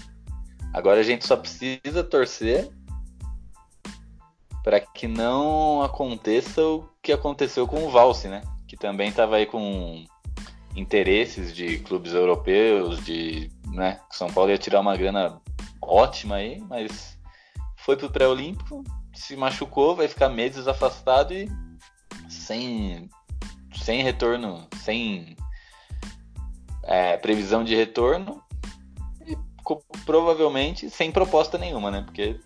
[0.73, 2.71] Agora a gente só precisa torcer
[4.63, 8.41] para que não aconteça o que aconteceu com o Valse, né?
[8.69, 10.05] Que também estava aí com
[10.77, 14.01] interesses de clubes europeus, de, né?
[14.13, 15.43] São Paulo ia tirar uma grana
[15.83, 17.19] ótima aí, mas
[17.77, 21.51] foi pro pré-olímpico, se machucou, vai ficar meses afastado e
[22.29, 23.11] sem
[23.75, 25.37] sem retorno, sem
[26.85, 28.43] é, previsão de retorno
[29.27, 29.37] e
[30.07, 32.03] provavelmente sem proposta nenhuma, né?
[32.03, 32.39] Porque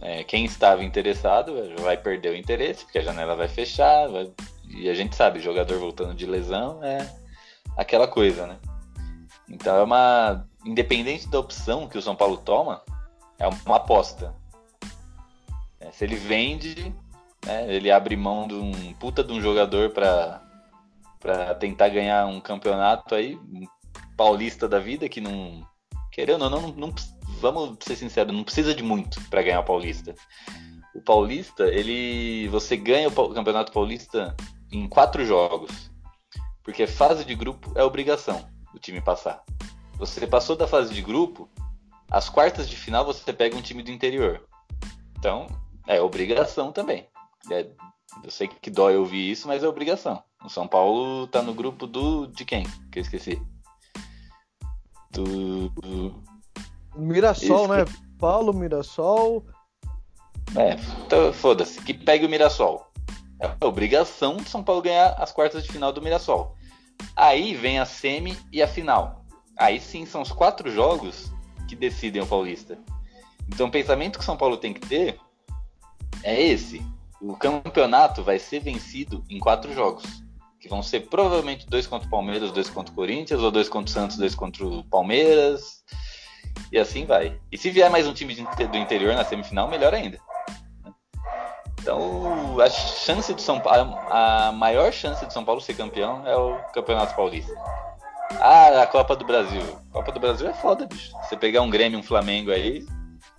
[0.00, 4.30] é, quem estava interessado vai perder o interesse, porque a janela vai fechar, vai-
[4.68, 7.10] e a gente sabe, jogador voltando de lesão é
[7.76, 8.58] aquela coisa, né?
[9.48, 10.46] Então é uma.
[10.64, 12.82] Independente da opção que o São Paulo toma,
[13.38, 14.34] é uma aposta.
[15.80, 16.94] É, se ele vende,
[17.44, 20.40] né, ele abre mão de um puta de um jogador para
[21.20, 23.40] para tentar ganhar um campeonato aí,
[24.14, 25.66] paulista da vida que não
[26.12, 26.94] querendo ou não, não, não
[27.40, 30.14] vamos ser sinceros, não precisa de muito para ganhar o Paulista.
[30.94, 34.36] O Paulista, ele, você ganha o Campeonato Paulista
[34.70, 35.90] em quatro jogos,
[36.62, 39.42] porque fase de grupo é obrigação o time passar.
[39.98, 41.48] Você passou da fase de grupo,
[42.10, 44.42] as quartas de final você pega um time do interior.
[45.18, 45.46] Então,
[45.86, 47.06] é obrigação também.
[47.50, 47.66] É,
[48.22, 50.22] eu sei que dói ouvir isso, mas é obrigação.
[50.44, 52.26] O São Paulo tá no grupo do.
[52.26, 52.64] de quem?
[52.92, 53.40] Que eu esqueci.
[55.10, 55.68] Do.
[55.70, 56.22] do...
[56.96, 57.84] Mirassol, né?
[58.18, 59.44] Paulo, Mirassol.
[60.56, 61.80] É, então, foda-se.
[61.80, 62.86] Que pegue o Mirassol.
[63.40, 66.54] É obrigação do São Paulo ganhar as quartas de final do Mirassol.
[67.16, 69.23] Aí vem a semi e a final.
[69.56, 71.32] Aí sim são os quatro jogos
[71.68, 72.78] que decidem o Paulista.
[73.48, 75.18] Então o pensamento que São Paulo tem que ter
[76.22, 76.84] é esse.
[77.20, 80.04] O campeonato vai ser vencido em quatro jogos.
[80.60, 83.90] Que vão ser provavelmente dois contra o Palmeiras, dois contra o Corinthians, ou dois contra
[83.90, 85.84] o Santos, dois contra o Palmeiras.
[86.72, 87.38] E assim vai.
[87.52, 90.18] E se vier mais um time do interior na semifinal, melhor ainda.
[91.80, 96.34] Então, a chance de São Paulo, a maior chance de São Paulo ser campeão é
[96.34, 97.52] o Campeonato Paulista.
[98.40, 99.62] Ah, a Copa do Brasil.
[99.92, 101.12] Copa do Brasil é foda, bicho.
[101.22, 102.86] Você pegar um Grêmio, um Flamengo aí,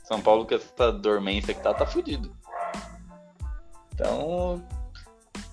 [0.04, 2.36] São Paulo com essa dormência que tá, tá fudido.
[3.94, 4.66] Então,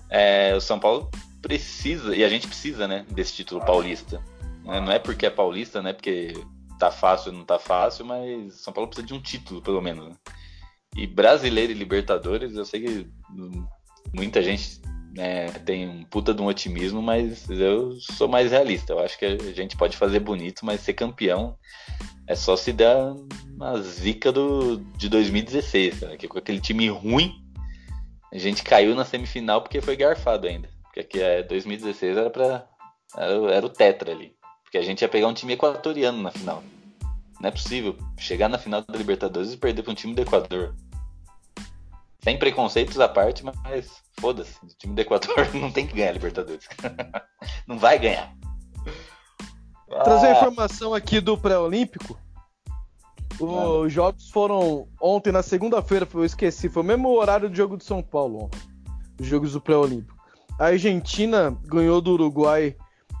[0.09, 1.09] é, o São Paulo
[1.41, 4.21] precisa, e a gente precisa, né, desse título paulista.
[4.63, 6.33] Né, não é porque é paulista, né, porque
[6.79, 10.09] tá fácil ou não tá fácil, mas São Paulo precisa de um título, pelo menos.
[10.09, 10.15] Né?
[10.95, 13.11] E brasileiro e Libertadores, eu sei que
[14.13, 14.81] muita gente
[15.13, 18.93] né, tem um puta de um otimismo, mas eu sou mais realista.
[18.93, 21.55] Eu acho que a gente pode fazer bonito, mas ser campeão
[22.27, 23.13] é só se dar
[23.53, 27.33] uma zica do, de 2016, cara, que com aquele time ruim
[28.31, 30.67] a gente caiu na semifinal porque foi garfado ainda.
[30.83, 32.67] Porque aqui é 2016 era para
[33.15, 34.35] era, era, o tetra ali.
[34.63, 36.63] Porque a gente ia pegar um time equatoriano na final.
[37.39, 40.73] Não é possível chegar na final da Libertadores e perder para um time do Equador.
[42.23, 44.53] Sem preconceitos à parte, mas foda-se.
[44.63, 46.67] O time do Equador não tem que ganhar a Libertadores.
[47.67, 48.33] não vai ganhar.
[50.03, 50.31] Trazer ah.
[50.31, 52.17] informação aqui do pré-olímpico.
[53.39, 57.83] Os jogos foram ontem, na segunda-feira, eu esqueci, foi o mesmo horário do jogo de
[57.83, 58.59] São Paulo ontem.
[59.19, 60.15] Os jogos do pré-olímpico.
[60.57, 62.75] A Argentina ganhou do Uruguai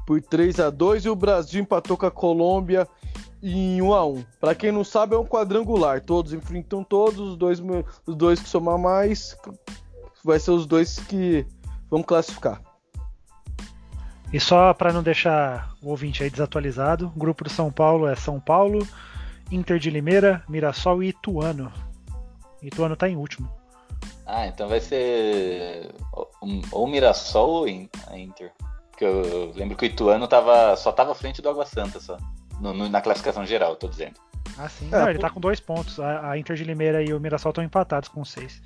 [0.05, 2.87] por 3 a 2 e o Brasil empatou com a Colômbia
[3.43, 6.01] em 1 a 1 Para quem não sabe, é um quadrangular.
[6.01, 7.61] Todos enfrentam todos, os dois,
[8.07, 9.37] os dois que somar mais
[10.23, 11.45] vai ser os dois que
[11.89, 12.61] vão classificar.
[14.31, 18.15] E só para não deixar o ouvinte aí desatualizado, o grupo do São Paulo é
[18.15, 18.87] São Paulo,
[19.51, 21.71] Inter de Limeira, Mirassol e Ituano.
[22.61, 23.51] Ituano tá em último.
[24.25, 25.93] Ah, então vai ser
[26.71, 28.51] ou Mirassol ou Inter.
[28.89, 32.17] Porque eu lembro que o Ituano tava, só tava à frente do Água Santa só.
[32.63, 34.19] No, no, na classificação geral, tô dizendo.
[34.57, 34.87] Ah, sim.
[34.87, 35.99] É, Não, ele tá com dois pontos.
[35.99, 38.61] A, a, Inter de Limeira e o Mirassol estão empatados com seis.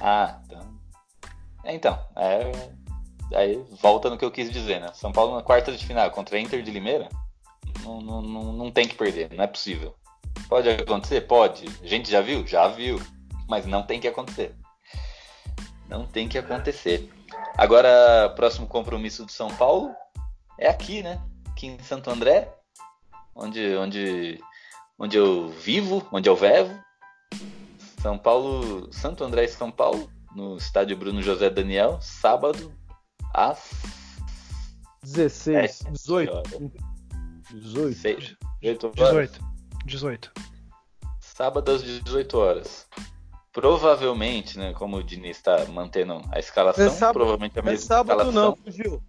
[0.00, 0.78] Ah, então.
[1.64, 1.98] É, então.
[2.16, 2.50] É...
[3.34, 4.90] Aí volta no que eu quis dizer, né?
[4.94, 7.08] São Paulo na quarta de final contra a Inter de Limeira
[7.82, 9.94] não, não, não, não tem que perder, não é possível.
[10.48, 11.22] Pode acontecer?
[11.22, 11.66] Pode.
[11.82, 12.46] A gente já viu?
[12.46, 13.00] Já viu.
[13.48, 14.54] Mas não tem que acontecer.
[15.88, 17.10] Não tem que acontecer.
[17.56, 19.94] Agora, próximo compromisso do São Paulo
[20.58, 21.20] é aqui, né?
[21.48, 22.54] Aqui em Santo André,
[23.38, 24.40] onde, onde,
[24.98, 26.78] onde eu vivo, onde eu vevo.
[28.02, 32.72] São Paulo, Santo André e São Paulo, no estádio Bruno José Daniel, sábado
[33.34, 33.70] às
[35.02, 36.72] 16, 18.
[37.50, 37.94] 18?
[37.94, 39.40] 6, 18 18.
[39.86, 40.32] 18.
[41.20, 42.86] Sábado às 18 horas.
[43.52, 47.76] Provavelmente, né, como o Diniz está mantendo a escalação, é sábado, provavelmente a mesma é
[47.78, 48.58] sábado escalação.
[48.64, 49.02] não, Gil.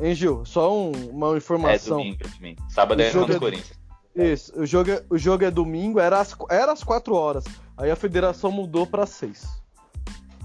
[0.00, 0.44] Hein, Gil?
[0.44, 2.00] Só um, uma informação.
[2.00, 2.62] É domingo, é domingo.
[2.70, 3.82] Sábado o é contra o Corinthians.
[4.14, 7.44] Isso, o jogo, é, o jogo é domingo, era às, era às 4 horas.
[7.76, 9.46] Aí a federação mudou para 6.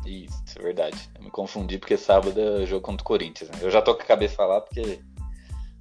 [0.05, 1.09] Isso, é verdade.
[1.15, 3.49] Eu me confundi porque sábado é jogo contra o Corinthians.
[3.49, 3.59] Né?
[3.61, 5.01] Eu já tô com a cabeça lá porque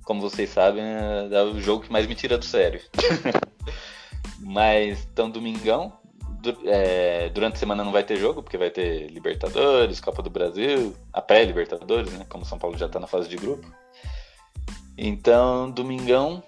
[0.07, 2.81] como vocês sabem, é o jogo que mais me tira do sério.
[4.39, 5.93] Mas, então, domingão,
[6.65, 10.95] é, durante a semana não vai ter jogo, porque vai ter Libertadores, Copa do Brasil,
[11.13, 12.27] a pré-Libertadores, né?
[12.29, 13.67] Como São Paulo já tá na fase de grupo.
[14.99, 16.43] Então, domingão,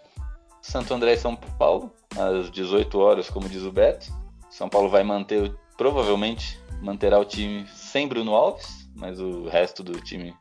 [0.63, 4.07] Santo André e São Paulo, às 18 horas, como diz o Beto.
[4.51, 10.01] São Paulo vai manter, provavelmente, manterá o time sem Bruno Alves, mas o resto do
[10.01, 10.35] time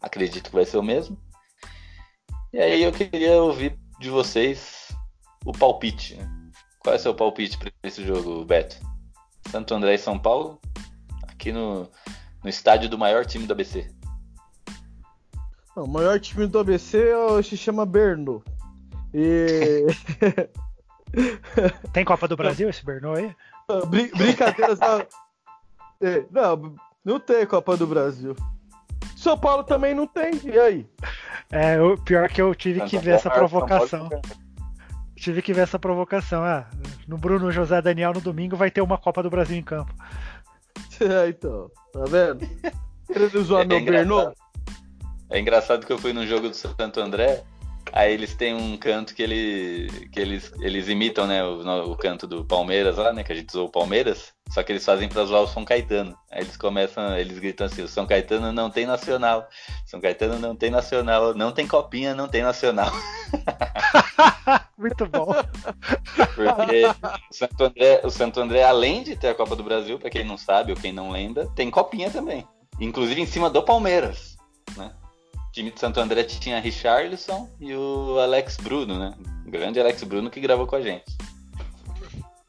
[0.00, 1.18] acredito que vai ser o mesmo.
[2.52, 4.88] E aí eu queria ouvir de vocês
[5.44, 6.14] o palpite.
[6.14, 6.28] Né?
[6.80, 8.76] Qual é o seu palpite para esse jogo, Beto?
[9.50, 10.60] Santo André e São Paulo,
[11.28, 11.88] aqui no,
[12.42, 13.90] no estádio do maior time do ABC.
[15.76, 17.10] o maior time do ABC
[17.42, 18.42] se chama Berno.
[19.14, 19.86] E
[21.92, 23.34] Tem Copa do Brasil esse Bernô aí?
[23.88, 25.06] Brin brincadeiras da...
[26.00, 26.74] É, não,
[27.04, 28.36] não tem Copa do Brasil.
[29.16, 30.86] São Paulo também não tem, e aí?
[31.50, 34.08] É, o pior que eu tive que ver essa provocação.
[35.16, 36.44] Tive que ver essa provocação.
[36.44, 36.66] Ah,
[37.08, 39.92] no Bruno José Daniel no domingo vai ter uma Copa do Brasil em campo.
[40.98, 42.48] É, então, tá vendo?
[43.06, 44.34] Querendo zoar É meu engraçado.
[45.28, 47.44] É engraçado que eu fui num jogo do Santo André,
[47.92, 52.26] aí eles têm um canto que, ele, que eles, eles imitam, né, o, o canto
[52.26, 55.24] do Palmeiras lá, né, que a gente zoou o Palmeiras, só que eles fazem pra
[55.24, 56.16] zoar o São Caetano.
[56.30, 59.48] Aí eles começam, eles gritam assim, o São Caetano não tem nacional,
[59.84, 62.90] São Caetano não tem nacional, não tem copinha, não tem nacional.
[64.78, 65.34] Muito bom.
[66.34, 66.84] Porque
[67.30, 70.24] o Santo André, o Santo André, além de ter a Copa do Brasil, pra quem
[70.24, 72.46] não sabe ou quem não lembra, tem copinha também.
[72.78, 74.36] Inclusive em cima do Palmeiras,
[74.76, 74.92] né?
[75.56, 79.14] O time de Santo André tinha Richarlison e o Alex Bruno, né?
[79.46, 81.16] O grande Alex Bruno que gravou com a gente.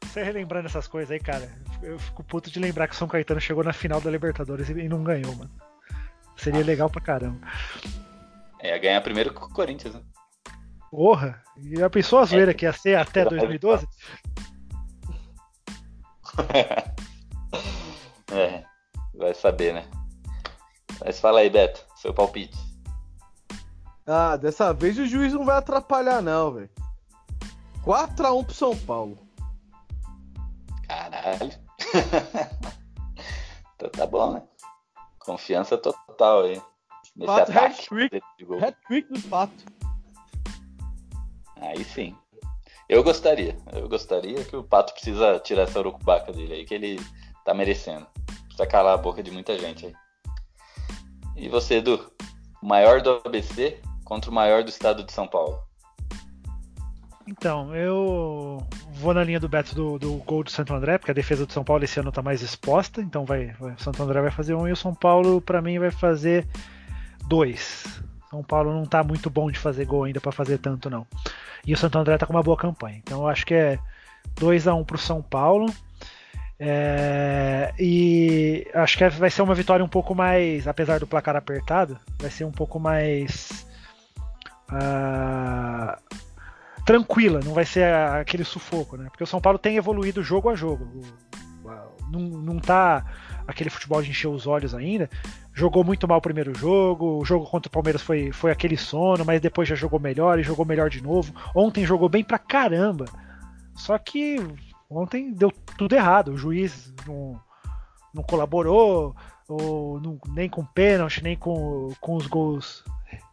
[0.04, 1.50] Você relembrando essas coisas aí, cara,
[1.82, 4.86] eu fico puto de lembrar que o São Caetano chegou na final da Libertadores e
[4.90, 5.50] não ganhou, mano.
[6.36, 7.40] Seria legal pra caramba.
[8.60, 10.02] É, ganhar primeiro com o Corinthians, né?
[10.90, 11.42] Porra!
[11.56, 13.88] E já pensou a zoeira que ia ser até 2012?
[18.30, 18.62] É,
[19.14, 19.86] vai saber, né?
[21.02, 22.67] Mas fala aí, Beto, seu palpite.
[24.10, 26.70] Ah, dessa vez o juiz não vai atrapalhar, não, velho.
[27.84, 29.18] 4x1 pro São Paulo.
[30.88, 31.52] Caralho.
[33.76, 34.42] então tá bom, né?
[35.18, 36.62] Confiança total aí.
[37.14, 38.12] Nesse Pato ataque
[38.64, 39.12] hat-trick.
[39.12, 39.64] do Pato.
[41.56, 42.16] Aí sim.
[42.88, 43.58] Eu gostaria.
[43.74, 46.98] Eu gostaria que o Pato precisa tirar essa urucubaca dele aí, que ele
[47.44, 48.06] tá merecendo.
[48.44, 49.94] Precisa calar a boca de muita gente aí.
[51.36, 52.10] E você, Edu?
[52.62, 53.78] O maior do ABC
[54.08, 55.60] contra o maior do estado de São Paulo.
[57.26, 61.14] Então, eu vou na linha do Beto do, do gol do Santo André, porque a
[61.14, 64.22] defesa do São Paulo esse ano tá mais exposta, então vai, vai- o Santo André
[64.22, 66.48] vai fazer um e o São Paulo, pra mim, vai fazer
[67.26, 67.84] dois.
[68.30, 71.06] São Paulo não tá muito bom de fazer gol ainda pra fazer tanto, não.
[71.66, 72.96] E o Santo André tá com uma boa campanha.
[72.96, 73.78] Então eu acho que é
[74.40, 75.70] 2 a 1 pro São Paulo.
[76.58, 81.98] É, e acho que vai ser uma vitória um pouco mais, apesar do placar apertado,
[82.18, 83.67] vai ser um pouco mais
[86.84, 89.08] tranquila, não vai ser aquele sufoco, né?
[89.10, 90.88] Porque o São Paulo tem evoluído jogo a jogo.
[92.10, 93.04] Não, não tá
[93.46, 95.08] aquele futebol de encher os olhos ainda.
[95.52, 99.24] Jogou muito mal o primeiro jogo, o jogo contra o Palmeiras foi, foi aquele sono,
[99.24, 101.34] mas depois já jogou melhor e jogou melhor de novo.
[101.54, 103.06] Ontem jogou bem pra caramba.
[103.74, 104.36] Só que
[104.88, 106.32] ontem deu tudo errado.
[106.32, 107.38] O juiz não,
[108.14, 109.14] não colaborou,
[109.46, 112.84] ou não- nem com pênalti, nem com, com os gols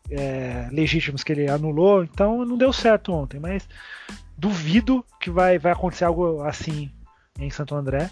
[0.09, 2.03] é, legítimos que ele anulou.
[2.03, 3.39] Então não deu certo ontem.
[3.39, 3.67] Mas
[4.37, 6.91] duvido que vai, vai acontecer algo assim
[7.39, 8.09] em Santo André.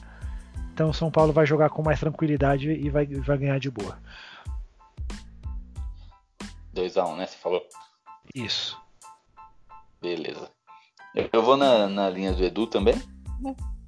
[0.73, 3.97] Então São Paulo vai jogar com mais tranquilidade e vai, vai ganhar de boa.
[6.75, 7.27] 2x1, né?
[7.27, 7.61] Você falou.
[8.33, 8.77] Isso.
[10.01, 10.49] Beleza.
[11.15, 12.95] Eu, eu vou na, na linha do Edu também,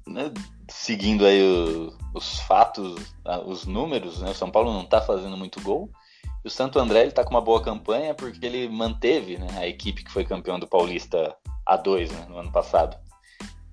[0.06, 0.32] né?
[0.68, 2.94] Seguindo aí o- os fatos,
[3.46, 4.30] os números, né?
[4.30, 5.90] O São Paulo não tá fazendo muito gol.
[6.46, 10.04] O Santo André ele tá com uma boa campanha porque ele manteve né, a equipe
[10.04, 11.36] que foi campeão do Paulista
[11.68, 12.96] A2 né, no ano passado.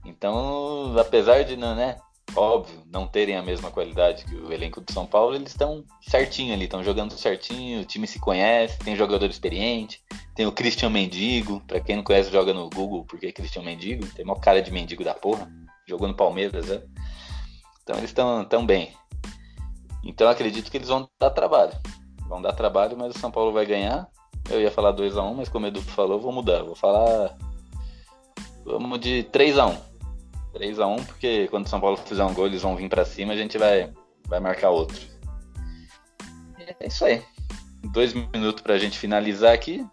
[0.04, 1.98] Então, apesar de, não, né,
[2.36, 6.52] óbvio, não terem a mesma qualidade que o elenco do São Paulo, eles estão certinho
[6.52, 10.02] ali, estão jogando certinho, o time se conhece, tem jogador experiente,
[10.34, 14.26] tem o Christian Mendigo, pra quem não conhece, joga no Google, porque Christian Mendigo, tem
[14.26, 15.48] uma cara de mendigo da porra,
[15.88, 16.82] jogou no Palmeiras, né?
[17.84, 18.92] Então eles estão tão bem.
[20.04, 21.74] Então acredito que eles vão dar trabalho.
[22.34, 24.10] Vão dar trabalho, mas o São Paulo vai ganhar.
[24.50, 26.64] Eu ia falar 2x1, mas como o Edu falou, vou mudar.
[26.64, 27.38] Vou falar.
[28.66, 29.78] Vamos de 3x1.
[30.56, 33.36] 3x1, porque quando o São Paulo fizer um gol, eles vão vir pra cima, a
[33.36, 33.94] gente vai,
[34.28, 35.00] vai marcar outro.
[36.80, 37.24] É isso aí.
[37.92, 39.86] Dois minutos pra gente finalizar aqui.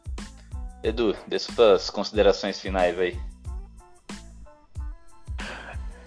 [0.83, 3.21] Edu, dê suas considerações finais aí.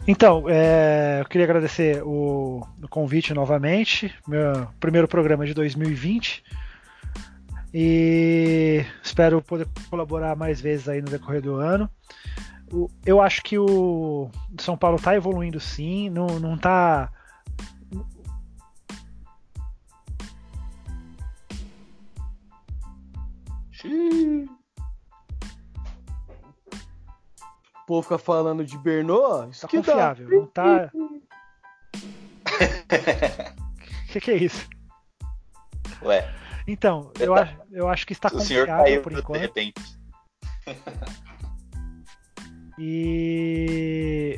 [0.06, 6.44] Então, é, eu queria agradecer o, o convite novamente, meu primeiro programa de 2020.
[7.74, 11.90] E espero poder colaborar mais vezes aí no decorrer do ano.
[12.72, 14.30] O- eu acho que o
[14.60, 17.10] São Paulo está evoluindo sim, não, não tá.
[27.84, 30.36] O povo fica falando de Bernô, isso Tá que confiável, dá.
[30.36, 30.92] não tá.
[30.94, 31.22] O
[34.14, 34.68] que, que é isso?
[36.02, 36.30] Ué,
[36.68, 39.40] Então, eu, acho, eu acho que está o senhor confiável caiu por de enquanto.
[39.42, 39.82] repente.
[42.80, 44.38] E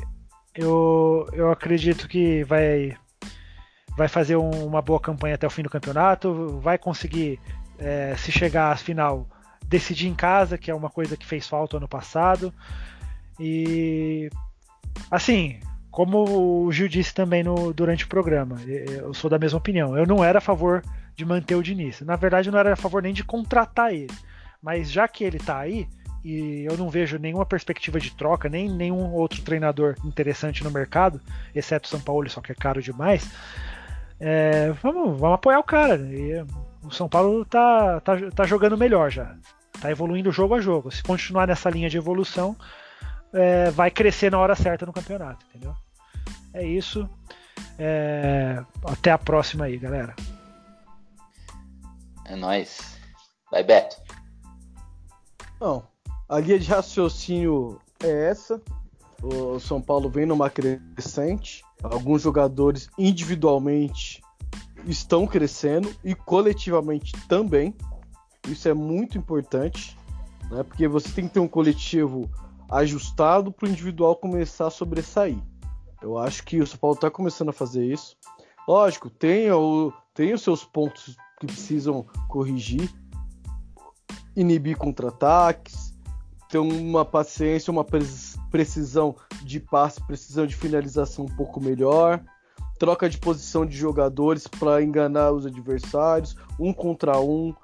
[0.54, 2.96] eu, eu acredito que vai,
[3.96, 7.40] vai fazer um, uma boa campanha até o fim do campeonato, vai conseguir,
[7.78, 9.26] é, se chegar à final,
[9.64, 12.52] decidir em casa, que é uma coisa que fez falta ano passado.
[13.38, 14.30] E
[15.10, 15.60] assim,
[15.90, 19.96] como o Gil disse também no, durante o programa, eu sou da mesma opinião.
[19.96, 20.82] Eu não era a favor
[21.14, 22.00] de manter o Diniz.
[22.02, 24.12] Na verdade, eu não era a favor nem de contratar ele.
[24.62, 25.88] Mas já que ele está aí,
[26.24, 31.20] e eu não vejo nenhuma perspectiva de troca, nem nenhum outro treinador interessante no mercado,
[31.54, 33.30] exceto São Paulo, só que é caro demais.
[34.18, 35.96] É, vamos, vamos apoiar o cara.
[35.96, 36.44] E
[36.82, 39.34] o São Paulo tá, tá, tá jogando melhor já.
[39.80, 40.90] Tá evoluindo jogo a jogo.
[40.90, 42.56] Se continuar nessa linha de evolução,
[43.32, 45.74] é, vai crescer na hora certa no campeonato, entendeu?
[46.52, 47.08] É isso.
[47.78, 50.14] É, até a próxima aí, galera.
[52.24, 52.98] É nóis.
[53.50, 53.96] Vai, Beto.
[55.60, 55.86] Não,
[56.28, 58.60] a linha de raciocínio é essa.
[59.22, 61.62] O São Paulo vem numa crescente.
[61.82, 64.22] Alguns jogadores individualmente
[64.86, 67.74] estão crescendo e coletivamente também.
[68.48, 69.96] Isso é muito importante,
[70.50, 70.62] né?
[70.62, 72.30] Porque você tem que ter um coletivo
[72.70, 75.38] ajustado para o individual começar a sobressair.
[76.02, 78.16] Eu acho que o São Paulo está começando a fazer isso.
[78.68, 82.90] Lógico, tem, o, tem os seus pontos que precisam corrigir,
[84.34, 85.94] inibir contra-ataques,
[86.48, 87.84] ter uma paciência, uma
[88.50, 92.22] precisão de passe, precisão de finalização um pouco melhor,
[92.78, 97.54] troca de posição de jogadores para enganar os adversários, um contra um.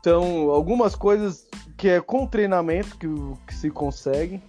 [0.00, 3.08] Então, algumas coisas que é com treinamento que,
[3.46, 4.42] que se consegue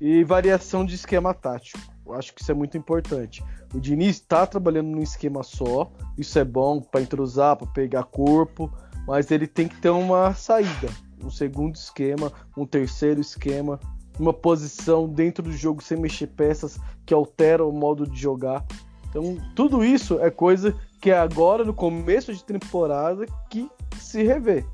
[0.00, 1.78] e variação de esquema tático.
[2.06, 3.42] Eu acho que isso é muito importante.
[3.72, 8.70] O Diniz está trabalhando num esquema só, isso é bom para entrosar, para pegar corpo,
[9.06, 10.88] mas ele tem que ter uma saída
[11.24, 13.80] um segundo esquema, um terceiro esquema,
[14.18, 18.64] uma posição dentro do jogo sem mexer peças que altera o modo de jogar.
[19.08, 24.64] Então, tudo isso é coisa que é agora, no começo de temporada, que se revê.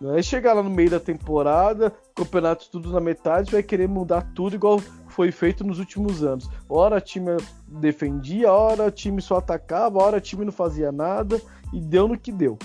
[0.00, 4.30] Não é chegar lá no meio da temporada, campeonato tudo na metade, vai querer mudar
[4.34, 6.48] tudo igual foi feito nos últimos anos.
[6.68, 7.36] Ora time
[7.66, 11.42] defendia, ora time só atacava, ora time não fazia nada
[11.72, 12.56] e deu no que deu.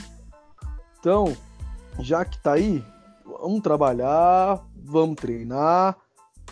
[1.00, 1.36] Então,
[2.00, 2.86] já que tá aí,
[3.26, 5.98] vamos trabalhar, vamos treinar,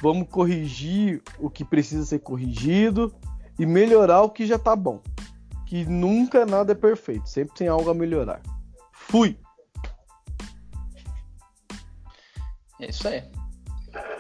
[0.02, 3.14] vamos corrigir o que precisa ser corrigido
[3.60, 5.00] e melhorar o que já tá bom.
[5.68, 8.42] Que nunca nada é perfeito, sempre tem algo a melhorar.
[8.92, 9.38] Fui!
[12.82, 13.24] É isso aí.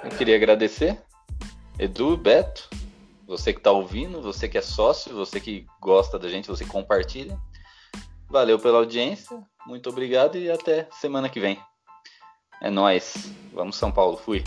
[0.03, 1.01] Eu queria agradecer,
[1.79, 2.69] Edu, Beto,
[3.25, 7.39] você que está ouvindo, você que é sócio, você que gosta da gente, você compartilha.
[8.29, 9.41] Valeu pela audiência.
[9.65, 11.59] Muito obrigado e até semana que vem.
[12.61, 13.31] É nós.
[13.51, 14.15] Vamos São Paulo.
[14.15, 14.43] Fui.